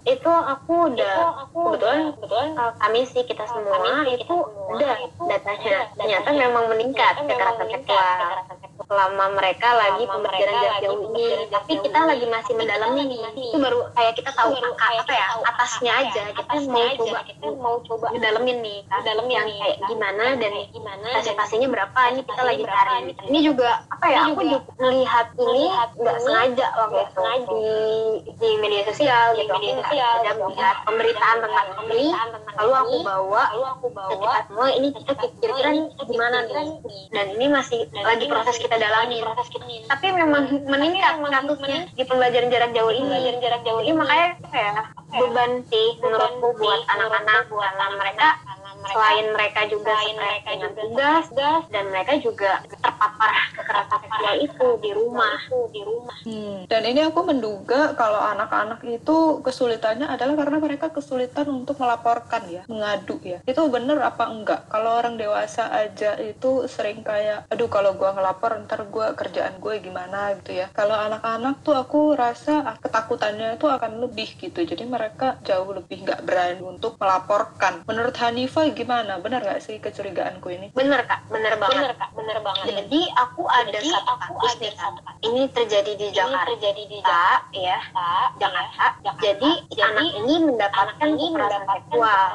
[0.09, 1.16] itu aku udah
[1.53, 2.49] kebetulan kebetulan
[2.81, 4.37] kami sih kita semua itu
[4.73, 4.95] udah
[5.29, 5.93] datanya.
[5.95, 8.16] ternyata memang meningkat kekerasan seksual
[8.90, 11.14] selama mereka lagi pembelajaran jarak jauh.
[11.14, 13.22] ini tapi kita lagi masih mendalami nih.
[13.38, 16.22] itu baru kayak kita tahu angka apa ya atasnya aja.
[16.35, 18.79] Kita mau coba kita mau coba ngedalemin nih.
[19.07, 23.14] Dalam yang kayak gimana dan gimana pasien berapa ini kita lagi cari.
[23.31, 27.20] ini juga apa ya aku juga melihat ini nggak sengaja waktu itu.
[27.46, 27.62] di
[28.42, 29.55] di media sosial gitu.
[29.55, 32.11] Media sosial ada melihat pemberitaan tentang ini.
[32.59, 35.70] lalu aku bawa lalu aku bawa semua ini kita kira-kira
[36.11, 36.68] gimana nih?
[37.14, 39.61] dan ini masih lagi proses kita dalami proses kita
[39.93, 43.05] tapi memang meningkat kasusnya di pembelajaran jarak jauh ini.
[43.05, 43.93] Pembelajaran jarak jauh ini.
[43.93, 44.75] makanya kayak
[45.12, 47.43] beban sih menurutku buat anak-anak.
[47.53, 48.29] buat mereka
[48.88, 54.69] selain mereka juga selain mereka juga tugas gas dan mereka juga terpapar kekerasan seksual itu
[54.81, 55.38] di rumah.
[55.71, 56.59] Di rumah hmm.
[56.66, 62.62] dan ini aku menduga kalau anak-anak itu kesulitannya adalah karena mereka kesulitan untuk melaporkan ya
[62.66, 63.45] mengadu ya.
[63.45, 64.71] Itu bener apa enggak?
[64.73, 69.75] Kalau orang dewasa aja itu sering kayak aduh kalau gua ngelapor ntar gua kerjaan gue
[69.83, 70.66] gimana gitu ya.
[70.73, 74.64] Kalau anak-anak tuh aku rasa ketakutannya itu akan lebih gitu.
[74.64, 77.85] Jadi mereka jauh lebih nggak berani untuk melaporkan.
[77.85, 79.18] Menurut Hanifah gimana?
[79.20, 80.66] Benar gak sih kecurigaanku ini?
[80.72, 81.76] Bener kak, bener banget.
[81.76, 82.64] Bener kak, bener banget.
[82.70, 85.14] Jadi aku ada Jadi, satu aku kasus nih kak.
[85.20, 86.48] Ini terjadi di Jakarta.
[86.48, 87.78] Ini terjadi di Jakarta, ya.
[88.40, 88.87] Jakarta.
[89.04, 89.11] Jakarta.
[89.20, 92.28] Jadi, Jadi anak ini mendapatkan ini kekerasan seksual,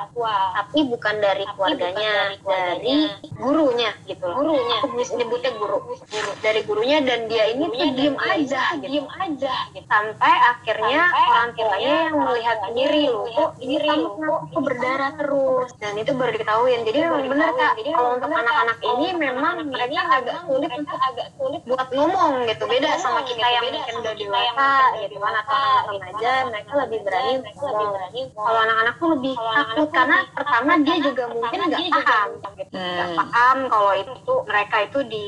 [0.56, 2.14] tapi bukan dari keluarganya,
[2.46, 2.98] dari
[3.36, 4.26] gurunya gitu.
[4.26, 4.78] Gurunya.
[4.82, 5.78] Aku nyebutnya guru.
[5.86, 6.32] guru.
[6.42, 8.86] Dari gurunya dan dia ini tuh diem aja, gitu.
[8.90, 9.54] diem aja.
[9.74, 9.88] Gitu.
[9.88, 15.70] Sampai akhirnya orang tuanya yang melihat sendiri loh, kok ini kamu berdarah terus?
[15.82, 16.80] Dan itu baru diketahuin.
[16.90, 17.74] Jadi memang benar kak.
[17.86, 22.64] kalau untuk anak-anak ini memang mereka agak sulit untuk agak sulit buat ngomong gitu.
[22.66, 24.70] Beda sama kita yang mungkin udah dewasa
[25.06, 25.18] gitu.
[25.22, 27.34] kan atau anak remaja mereka lebih berani
[28.34, 32.30] kalau anak-anak tuh lebih takut karena pertama dia juga mungkin nggak paham.
[32.74, 33.58] nggak paham.
[33.70, 35.26] kalau itu mereka itu di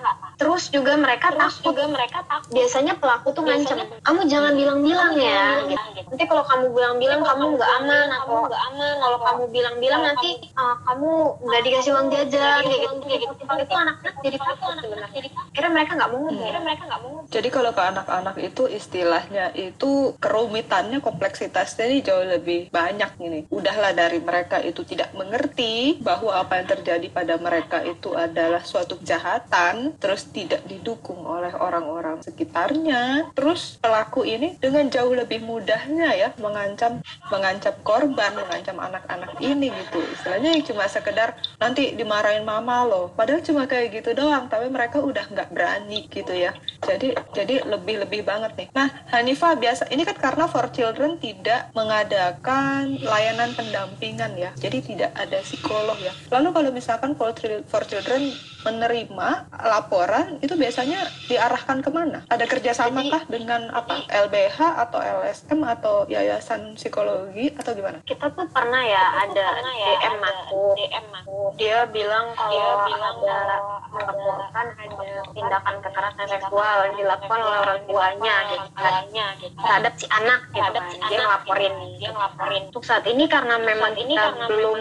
[0.00, 1.66] lecehkan terus juga mereka terus takut.
[1.72, 2.50] juga mereka takut.
[2.50, 5.44] Biasanya pelaku tuh ngancam kamu jangan bilang-bilang ya.
[5.68, 6.08] gitu.
[6.10, 8.08] nanti kalau kamu bilang-bilang kamu nggak aman.
[8.10, 8.94] atau nggak aman.
[8.98, 11.10] Kalau kamu bilang-bilang nanti uh, kamu
[11.42, 12.94] nggak dikasih uang jajan kayak gitu.
[13.04, 15.22] Kayak gitu itu anak-anak jadi takut sebenarnya.
[15.54, 16.24] kira mereka nggak mau.
[16.30, 17.16] Kira mereka nggak mau.
[17.30, 23.40] Jadi kalau ke anak-anak itu istilahnya itu kerumitannya kompleksitasnya ini jauh lebih banyak ini.
[23.50, 28.98] Udahlah dari mereka itu tidak mengerti bahwa apa yang terjadi pada mereka itu adalah suatu
[28.98, 33.32] kejahatan terus tidak didukung oleh orang-orang sekitarnya.
[33.34, 37.00] Terus pelaku ini dengan jauh lebih mudahnya ya mengancam
[37.32, 40.04] mengancam korban, mengancam anak-anak ini gitu.
[40.14, 43.10] Istilahnya cuma sekedar nanti dimarahin mama loh.
[43.14, 46.52] Padahal cuma kayak gitu doang, tapi mereka udah nggak berani gitu ya.
[46.84, 48.68] Jadi jadi lebih-lebih banget nih.
[48.76, 54.50] Nah, Hanifah biasa ini kan karena For Children tidak mengadakan layanan pendampingan ya.
[54.58, 56.12] Jadi tidak ada psikolog ya.
[56.28, 62.13] Lalu kalau misalkan For Children menerima laporan itu biasanya diarahkan ke mana?
[62.30, 67.98] Ada kerjasama kah dengan apa LBH atau LSM atau yayasan psikologi atau gimana?
[68.06, 71.38] Kita tuh pernah ya ada pernah ya, DM aku, DM aku.
[71.58, 73.56] Dia bilang kalau dia bilang ada
[73.90, 79.02] melaporkan ada tindakan kekerasan seksual yang dilakukan oleh orang tuanya gitu kan.
[79.40, 79.56] Gitu.
[79.58, 80.84] terhadap si anak gitu kan.
[81.10, 82.62] Dia ngelaporin, dia ngelaporin.
[82.70, 84.80] Untuk saat ini karena memang ini kita belum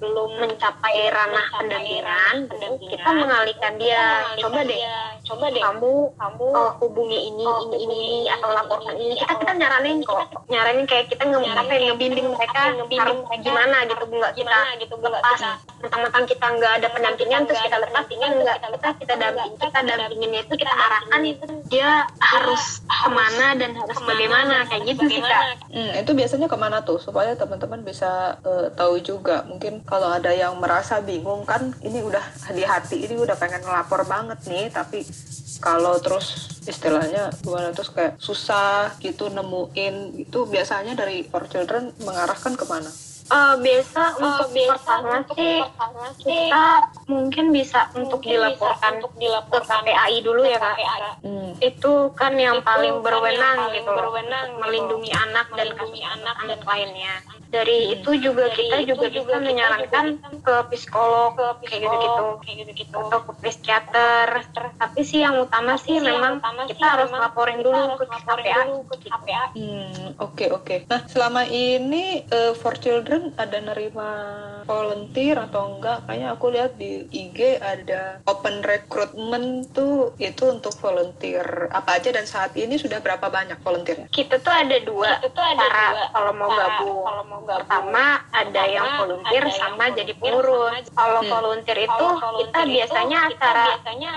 [0.00, 2.36] belum mencapai ranah pendampingan,
[2.78, 4.80] kita mengalihkan dia coba deh
[5.24, 9.14] coba deh kamu kamu uh, oh, hubungi ini oh, ini ini ini atau laporkan ini.
[9.20, 10.24] kita kita nyaranin kok.
[10.48, 15.40] Nyaranin kayak kita nge apa ya, ngebimbing mereka harus gimana gitu nggak kita gitu lepas
[15.84, 20.40] mentang-mentang kita nggak ada pendampingan terus kita lepas tinggal nggak kita kita damping kita dampinginnya
[20.48, 25.42] itu kita arahkan itu dia harus ke mana dan harus bagaimana kayak gitu sih kak.
[25.68, 27.02] hmm, itu biasanya ke mana tuh?
[27.02, 29.44] Supaya teman-teman bisa uh, tahu juga.
[29.48, 32.22] Mungkin kalau ada yang merasa bingung kan ini udah
[32.54, 34.70] di hati ini udah pengen ngelapor banget nih.
[34.70, 35.04] Tapi
[35.60, 42.56] kalau terus istilahnya gimana terus kayak susah gitu nemuin itu biasanya dari For Children mengarahkan
[42.56, 42.88] ke mana?
[43.24, 46.66] Uh, biasa uh, untuk biasa pertama untuk sih pertama kita
[47.08, 50.76] mungkin bisa untuk dilaporkan untuk dilaporkan ke KPAI dulu ya kak.
[51.24, 51.56] Hmm.
[51.56, 55.24] Itu kan yang itu paling kan berwenang yang paling gitu berwenang melindungi gitu.
[55.24, 57.14] anak dan melindungi anak dan lainnya.
[57.54, 57.94] dari hmm.
[57.94, 60.06] itu juga dari kita itu juga bisa menyarankan
[60.42, 62.26] ke psikolog ke kayak gitu-gitu.
[62.44, 62.98] gitu-gitu.
[62.98, 64.28] Atau ke psikiater.
[64.74, 68.62] Tapi sih yang utama sih yang memang utama kita harus laporin dulu ke KPA
[69.54, 70.76] hmm oke oke.
[70.90, 74.10] Nah selama ini uh, for children ada nerima
[74.64, 81.68] volunteer atau enggak kayaknya aku lihat di IG ada open recruitment tuh itu untuk volunteer.
[81.70, 84.08] Apa aja dan saat ini sudah berapa banyak volunteernya?
[84.10, 87.02] Kita tuh ada dua kita tuh ada cara dua kalau mau gabung.
[87.04, 87.60] kalau mau gabung.
[87.64, 90.86] Pertama ada yang volunteer sama jadi pengurus.
[90.94, 91.30] kalau hmm.
[91.30, 92.06] volunteer itu
[92.44, 93.64] kita biasanya acara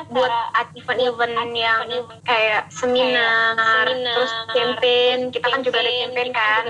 [0.10, 0.33] buat
[0.77, 1.81] event-event yang
[2.23, 5.17] kayak seminar terus campaign.
[5.31, 6.63] Kita kan juga ada campaign kan.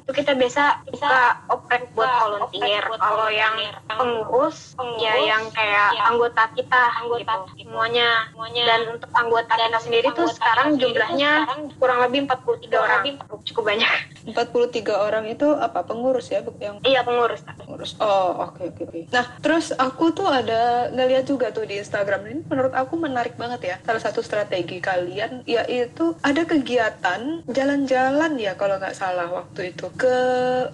[0.00, 1.40] itu kita biasa buka
[1.70, 2.82] oprek buat volunteer.
[2.98, 3.54] kalau yang
[3.86, 7.70] pengurus ya yang kayak anggota kita anggota gitu.
[7.70, 8.10] semuanya.
[8.66, 11.46] Dan untuk anggota kita sendiri tuh sekarang jumlahnya
[11.78, 13.02] kurang lebih 43 orang.
[13.46, 13.90] Cukup banyak.
[14.34, 15.86] 43 orang itu apa?
[15.86, 17.94] Pengurus ya yang iya pengurus pengurus.
[18.02, 18.84] Oh oke okay, oke.
[18.90, 22.26] Okay, nah terus aku tuh ada ngeliat juga tuh di Instagram.
[22.26, 23.76] Ini menurut aku menarik banget ya.
[23.86, 30.16] Salah satu strategi kalian yaitu ada kegiatan jalan-jalan ya kalau nggak salah waktu itu ke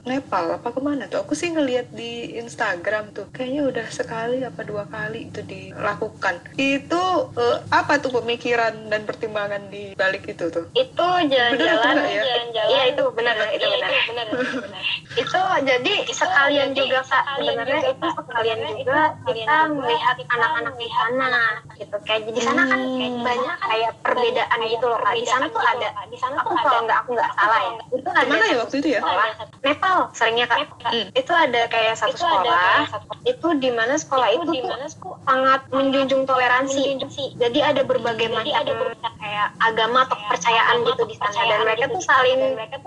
[0.09, 0.57] Nepal.
[0.57, 1.19] Apa ke mana tuh?
[1.27, 6.39] Aku sih ngeliat di Instagram tuh kayaknya udah sekali apa dua kali itu dilakukan.
[6.55, 10.71] Itu uh, apa tuh pemikiran dan pertimbangan di balik itu tuh?
[10.79, 12.23] Itu jalan-jalan ya?
[12.23, 12.71] jalan-jalan.
[12.71, 14.83] Iya itu benar itu benar, itu benar, benar.
[15.17, 21.31] itu jadi sekalian juga kak sebenarnya itu sekalian juga kita melihat anak-anak di sana
[21.75, 23.27] gitu kayak di sana kan hmm.
[23.27, 25.19] banyak kayak perbedaan gitu loh kak.
[25.19, 27.73] Di sana tuh ada di sana tuh kalau nggak aku nggak salah ya.
[27.91, 29.01] Itu ada mana ya waktu itu ya?
[29.67, 31.09] Nepal seringnya kak hmm.
[31.15, 32.89] itu ada kayak satu sekolah.
[33.27, 34.77] itu di mana sekolah itu tuh
[35.27, 37.01] sangat menjunjung toleransi.
[37.39, 38.65] Jadi ada berbagai macam
[39.19, 41.41] kayak agama atau kepercayaan gitu di sana.
[41.47, 42.41] Dan mereka tuh saling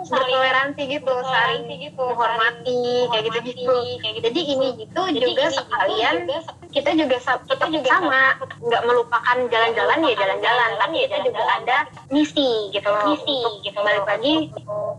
[0.10, 1.63] bertoleransi gitu saling
[1.95, 3.75] menghormati kayak gitu gitu
[4.23, 6.15] jadi ini gitu juga sekalian
[6.69, 8.23] kita juga kita juga sama.
[8.60, 10.69] nggak melupakan jalan-jalan ya jalan-jalan.
[10.79, 11.77] tapi kita juga ada
[12.13, 13.15] misi gitu loh.
[13.15, 14.53] Misi gitu balik lagi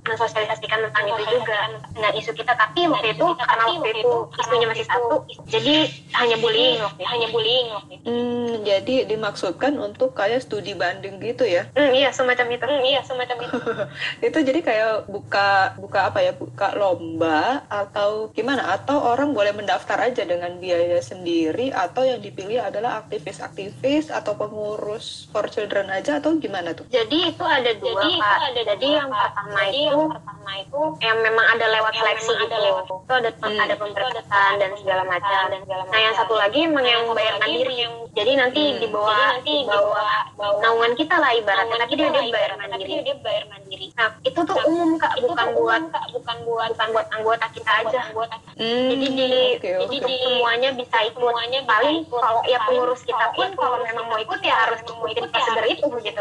[0.05, 1.59] mensosialisasikan tentang itu juga.
[1.95, 6.79] dengan isu kita tapi waktu itu karena waktu itu isunya masih satu jadi hanya bullying
[7.03, 7.67] hanya bullying
[8.05, 11.69] hmm, jadi dimaksudkan untuk kayak studi banding gitu ya?
[11.77, 12.65] Hmm, iya semacam itu.
[12.65, 13.59] Hmm, iya semacam itu.
[14.29, 16.33] Itu jadi kayak buka buka apa ya?
[16.33, 18.73] Buka lomba atau gimana?
[18.73, 25.29] Atau orang boleh mendaftar aja dengan biaya sendiri atau yang dipilih adalah aktivis-aktivis atau pengurus
[25.29, 26.89] for children aja atau gimana tuh?
[26.89, 28.39] Jadi itu ada dua jadi pak.
[28.41, 32.45] ada jadi dua, yang pertama itu yang pertama itu yang memang ada lewat seleksi gitu
[32.49, 32.85] ada lewat.
[32.89, 33.59] itu ada hmm.
[33.61, 35.45] ada pemberkatan dan segala macam.
[35.91, 37.75] Nah yang satu lagi memang yang bayar mandiri.
[37.85, 38.79] yang jadi nanti hmm.
[38.81, 40.09] dibawa nanti dibawa
[40.65, 41.77] naungan kita lah ibaratnya.
[41.77, 42.93] tapi dia dia bayar mandiri.
[43.05, 43.87] dia bayar mandiri.
[43.99, 45.13] Nah itu tuh umum kak.
[45.21, 45.83] bukan buat
[46.15, 48.01] bukan buat bukan buat anggota kita aja.
[48.57, 48.89] hmm.
[48.95, 49.29] jadi di
[49.61, 51.19] jadi di semuanya bisa ikut.
[51.19, 55.67] semuanya paling kalau ya pengurus kita pun kalau memang mau ikut ya harus mengikuti prosedur
[55.71, 56.21] itu gitu.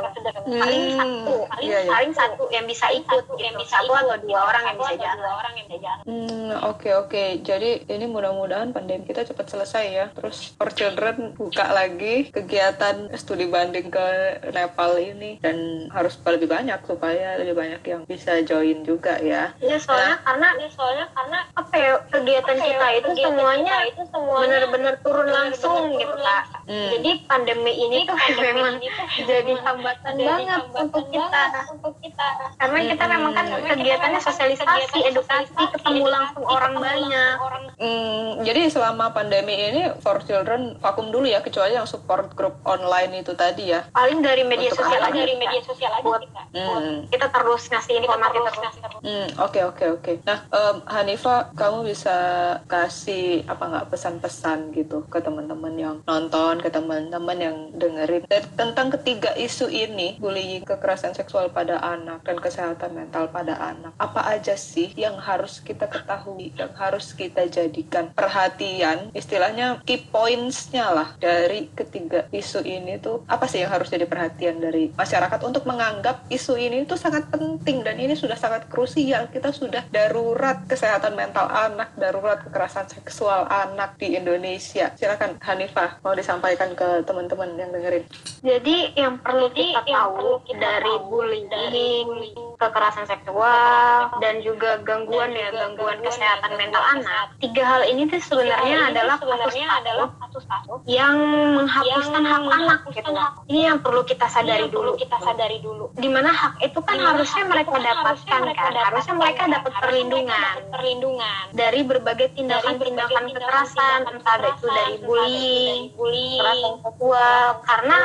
[0.49, 1.91] paling satu paling iya, iya.
[1.91, 5.31] paling satu yang bisa ikut yang bisa satu atau dua orang yang bisa jalan.
[5.31, 6.03] orang yang bisa jalan.
[6.03, 7.23] Hmm, oke oke.
[7.41, 10.05] Jadi ini mudah-mudahan pandemi kita cepat selesai ya.
[10.11, 14.07] Terus for children buka lagi kegiatan studi banding ke
[14.51, 15.39] Nepal ini.
[15.39, 19.55] Dan harus lebih banyak supaya lebih banyak yang bisa join juga ya.
[19.63, 23.75] Ya soalnya nah, karena ya soalnya karena apa ya kegiatan apa ya, kita itu semuanya
[23.87, 26.43] itu semuanya benar-benar turun langsung bener gitu kak.
[26.69, 26.89] Hmm.
[26.93, 28.77] jadi pandemi ini tuh memang
[29.29, 31.43] jadi hambatan banget untuk kita.
[31.73, 32.27] untuk kita.
[32.61, 37.35] Karena kita memang kan kegiatannya sosialisasi edukasi ketemu langsung orang banyak.
[37.81, 43.25] hmm, jadi selama pandemi ini for children vakum dulu ya kecuali yang support group online
[43.25, 43.89] itu tadi ya.
[43.89, 46.21] Paling dari media Untuk sosial aja dari media sosial aja buat,
[46.53, 47.09] hmm.
[47.09, 48.57] kita terus ngasih informasi terus
[49.01, 50.11] hmm, oke oke oke.
[50.23, 52.17] Nah um, Hanifa kamu bisa
[52.69, 58.23] kasih apa nggak pesan-pesan gitu ke teman-teman yang nonton ke teman-teman yang dengerin.
[58.29, 63.91] Dan tentang ketiga isu ini, bullying, kekerasan seksual pada anak, dan kesehatan mental pada anak.
[63.97, 70.93] Apa aja sih yang harus kita ketahui, yang harus kita jadikan perhatian, istilahnya key points-nya
[70.93, 75.65] lah dari ketiga isu ini tuh apa sih yang harus jadi perhatian dari masyarakat untuk
[75.65, 79.31] menganggap isu ini itu sangat penting dan ini sudah sangat krusial.
[79.33, 84.93] Kita sudah darurat kesehatan mental anak, darurat kekerasan seksual anak di Indonesia.
[84.99, 88.03] Silakan Hanifah mau disampaikan ke teman-teman yang dengerin.
[88.43, 96.51] Jadi yang perlu kita tahu dari bullying, kekerasan seksual dan juga gangguan ya gangguan kesehatan
[96.59, 97.31] mental anak.
[97.39, 101.15] Tiga hal ini tuh sebenarnya adalah kasus-kasus yang
[101.55, 103.09] menghapuskan hak anak gitu.
[103.47, 104.99] Ini yang perlu kita sadari dulu.
[104.99, 105.95] Kita sadari dulu.
[105.95, 108.71] Di mana hak itu kan harusnya mereka dapatkan kan.
[108.75, 110.55] Harusnya mereka dapat perlindungan.
[110.75, 117.45] Perlindungan dari berbagai tindakan-tindakan kekerasan, entah itu dari bullying, kekerasan seksual.
[117.63, 117.97] Karena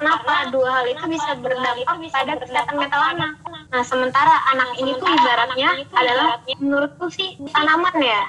[0.00, 3.32] kenapa dua hal itu bisa berdampak pada kesehatan mental anak.
[3.70, 8.26] Nah, sementara anak ini tuh ibaratnya adalah menurutku sih tanaman ya,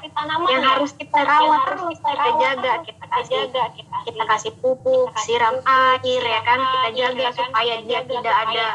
[0.54, 3.64] yang harus kita rawat terus, kita jaga, kita kasih kita,
[4.06, 8.66] kita kasih pupuk, siram air ya kan, kita jaga supaya dia tidak ada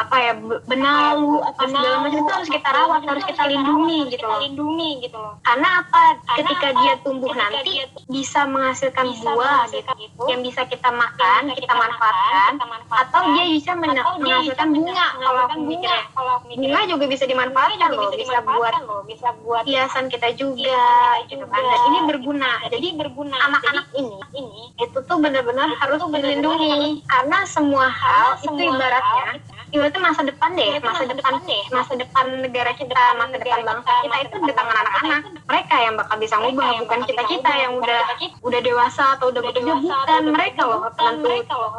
[0.00, 0.32] apa ya
[0.64, 4.40] benalu apa segala macam itu harus kita rawat, harus kita lindungi gitu loh.
[4.40, 5.36] Lindungi gitu loh.
[5.44, 6.16] Karena apa?
[6.40, 12.60] Ketika dia tumbuh nanti bisa menghasilkan buah gitu, yang bisa kita makan, kita manfaatkan,
[12.92, 15.06] atau dia bisa menghasilkan bunga.
[15.16, 16.04] Kalau aku mikirnya.
[16.12, 20.84] kalau bunga juga bisa dimanfaatkan loh bisa buat loh bisa buat hiasan kita juga
[21.32, 21.56] gitu kan.
[21.64, 22.52] Dan ini berguna.
[22.68, 23.36] Jadi berguna.
[23.48, 27.00] anak-anak ini ini itu tuh benar-benar harus dilindungi.
[27.08, 29.40] karena semua hal itu ibaratnya
[29.74, 31.62] ibaratnya masa depan deh masa depan deh.
[31.74, 35.20] masa depan negara kita masa depan bangsa kita itu di tangan anak-anak.
[35.46, 38.02] Mereka yang bakal bisa ngubah bukan kita kita yang udah
[38.42, 40.80] udah dewasa atau udah bekerja bukan mereka loh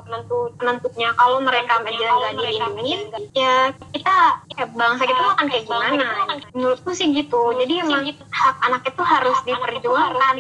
[0.03, 1.09] penentu penentunya.
[1.15, 2.93] Kalau mereka aja nggak dilindungi
[3.37, 4.15] ya kita
[4.57, 6.07] ya bangsa kita akan kayak gimana?
[6.57, 7.53] menurutku sih gitu.
[7.53, 10.35] Jadi emang hak anak itu harus diperjuangkan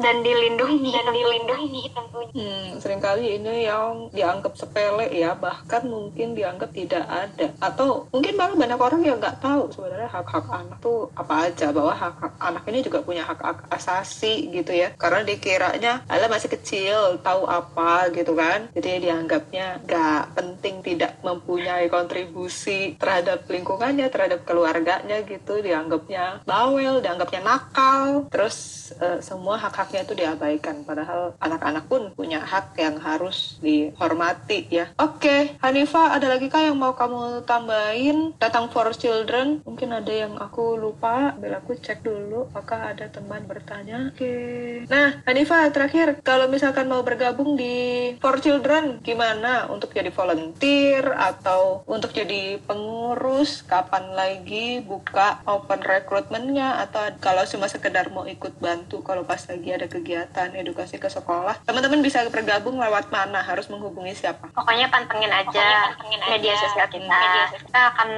[0.00, 2.32] dan dilindungi dan dilindungi tentunya.
[2.34, 7.46] Hmm, sering kali ini yang dianggap sepele ya bahkan mungkin dianggap tidak ada.
[7.62, 11.94] Atau mungkin malah banyak orang yang nggak tahu sebenarnya hak-hak anak tuh apa aja bahwa
[11.94, 14.90] hak-hak anak ini juga punya hak-hak asasi gitu ya.
[14.98, 18.66] Karena dikiranya ala masih kecil tahu apa gitu kan.
[18.74, 25.62] Jadi dianggapnya nggak penting tidak mempunyai kontribusi terhadap lingkungannya terhadap keluarganya gitu.
[25.62, 28.26] Dianggapnya bawel dianggapnya nakal.
[28.32, 30.82] Terus uh, semua hak-haknya itu diabaikan.
[30.82, 34.90] Padahal anak-anak pun punya hak yang harus dihormati ya.
[34.96, 35.40] Oke okay.
[35.60, 39.60] Hanifah ada lagi kah yang mau kamu tambahin tentang for children.
[39.68, 41.36] Mungkin ada yang aku lupa.
[41.36, 44.08] Biar aku cek dulu apakah ada teman bertanya.
[44.10, 44.24] Oke.
[44.24, 44.68] Okay.
[44.88, 46.24] nah Hanifah terakhir.
[46.24, 49.68] Kalau misalkan mau bergabung di for children gimana?
[49.68, 53.62] Untuk jadi volunteer atau untuk jadi pengurus?
[53.68, 56.80] Kapan lagi buka open recruitmentnya?
[56.82, 61.60] Atau kalau cuma sekedar mau ikut bantu kalau pas lagi ada kegiatan edukasi ke sekolah?
[61.68, 63.44] Teman-teman bisa bergabung lewat mana?
[63.44, 64.48] Harus menghubungi siapa?
[64.56, 66.60] Pokoknya pantengin aja pokoknya pantengin media aja.
[66.62, 67.60] sosial kita media sosial.
[67.66, 68.08] kita akan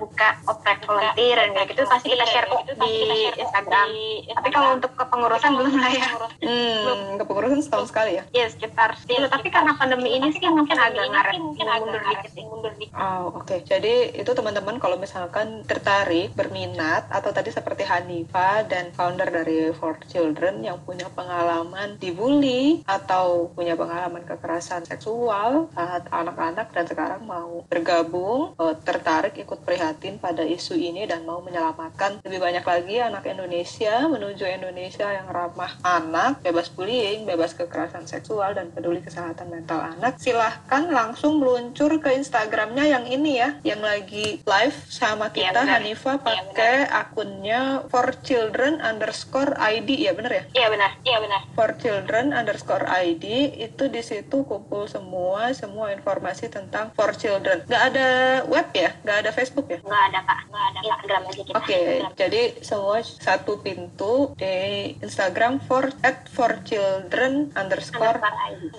[0.00, 1.82] buka oprek volunteer dan kayak gitu.
[1.86, 2.94] pasti kita share kok di
[3.38, 3.88] Instagram.
[4.34, 6.08] tapi kalau untuk kepengurusan belum lah ya.
[6.42, 8.24] hmm kepengurusan setahun sekali ya?
[8.34, 12.72] Iya sekitar iya, tapi karena pandemi ini sih mungkin agak ngaret mungkin mundur dikit mundur
[12.76, 12.94] dikit.
[12.96, 13.56] Oh oke.
[13.64, 19.96] Jadi itu teman-teman kalau misalkan tertarik berminat atau tadi seperti Hanifa dan founder dari For
[20.10, 27.64] Children yang punya pengalaman dibully atau punya pengalaman kekerasan seksual saat anak-anak dan sekarang mau
[27.74, 32.22] bergabung uh, tertarik ikut prihatin pada isu ini dan mau menyelamatkan.
[32.22, 38.54] Lebih banyak lagi anak Indonesia menuju Indonesia yang ramah anak bebas bullying bebas kekerasan seksual
[38.54, 40.22] dan peduli kesehatan mental anak.
[40.22, 45.70] Silahkan langsung meluncur ke Instagramnya yang ini ya yang lagi live sama iya, kita ya,
[45.74, 50.44] Hanifa pakai ya, akunnya for children underscore ID ya benar ya?
[50.54, 50.90] Iya benar.
[51.02, 51.40] Iya benar.
[51.58, 57.82] For children underscore ID itu di situ kumpul semua semua informasi tentang for children nggak
[57.92, 58.08] ada
[58.48, 58.90] web ya?
[59.04, 59.78] Nggak ada Facebook ya?
[59.84, 60.40] Nggak ada kak.
[60.48, 61.56] Nggak ada Instagram aja kita.
[61.58, 64.56] Oke okay, jadi semua satu pintu di
[65.04, 68.18] Instagram for at for children underscore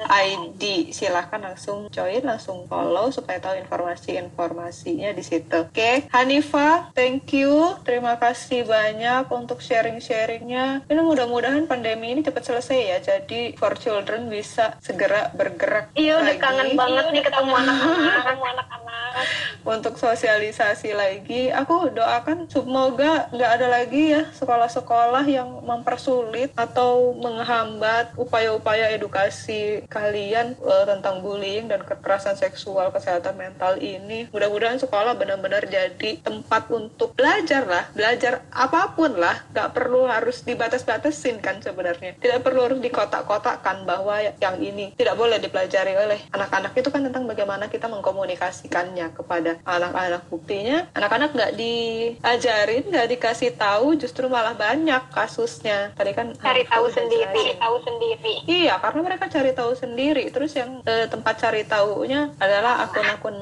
[0.09, 5.67] ID silahkan langsung join langsung follow supaya tahu informasi-informasinya di situ.
[5.67, 5.95] Oke okay.
[6.11, 7.77] Hanifa thank you.
[7.85, 10.87] Terima kasih banyak untuk sharing-sharingnya.
[10.87, 16.35] Ini mudah-mudahan pandemi ini cepat selesai ya jadi for children bisa segera bergerak iya udah
[16.39, 18.67] kangen banget iya, nih ketemu anak-anak
[19.65, 28.13] untuk sosialisasi lagi aku doakan semoga nggak ada lagi ya sekolah-sekolah yang mempersulit atau menghambat
[28.13, 34.29] upaya-upaya edukasi kalian uh, tentang bullying dan kekerasan seksual kesehatan mental ini.
[34.29, 39.41] Mudah-mudahan sekolah benar-benar jadi tempat untuk belajar lah belajar apa pun lah.
[39.51, 42.13] Nggak perlu harus dibatas-batasin kan sebenarnya.
[42.21, 46.77] Tidak perlu harus dikotak-kotakkan bahwa yang ini tidak boleh dipelajari oleh anak-anak.
[46.77, 47.89] Itu kan tentang bagaimana kita
[48.65, 50.89] mengkomunikasikannya kepada anak-anak buktinya.
[50.97, 55.93] Anak-anak nggak diajarin nggak dikasih tahu justru malah banyak kasusnya.
[55.93, 58.33] Tadi kan cari tahu sendiri tahu sendiri.
[58.49, 60.23] Iya karena mereka cari tahu sendiri.
[60.33, 63.37] Terus yang eh, tempat cari tahunya adalah akun-akun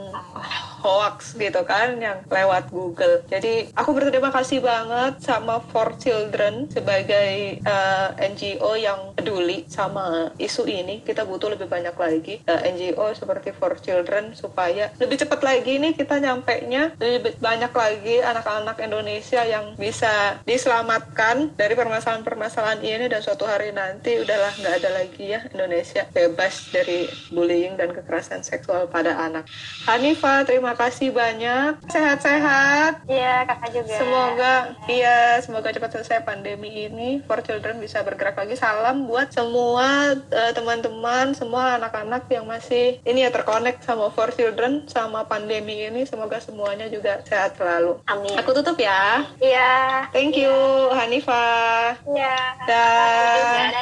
[0.83, 3.23] hoax gitu kan yang lewat Google.
[3.31, 10.35] Jadi aku berterima kasih banget sama For Children sebagai uh, eh, NGO yang peduli sama
[10.35, 10.99] isu ini.
[10.99, 15.79] Kita butuh lebih banyak lagi uh, eh, NGO seperti For Children supaya lebih cepat lagi
[15.79, 23.07] nih kita nyampe nya lebih banyak lagi anak-anak Indonesia yang bisa diselamatkan dari permasalahan-permasalahan ini
[23.07, 28.43] dan suatu hari nanti udahlah nggak ada lagi ya Indonesia bebas dari bullying dan kekerasan
[28.43, 29.47] seksual pada anak.
[29.87, 31.79] Hanifah, terima kasih banyak.
[31.89, 33.05] Sehat-sehat.
[33.07, 33.95] Iya, kakak juga.
[33.97, 34.53] Semoga
[34.89, 37.21] iya, semoga cepat selesai pandemi ini.
[37.25, 38.55] For Children bisa bergerak lagi.
[38.57, 44.87] Salam buat semua uh, teman-teman, semua anak-anak yang masih ini ya terkonek sama For Children
[44.89, 46.05] sama pandemi ini.
[46.07, 47.99] Semoga semuanya juga sehat selalu.
[48.09, 48.35] Amin.
[48.39, 49.27] Aku tutup ya.
[49.37, 50.07] Iya.
[50.11, 50.53] Thank you,
[50.93, 51.97] Hanifah.
[52.07, 52.37] Iya.
[52.67, 53.73] Dah.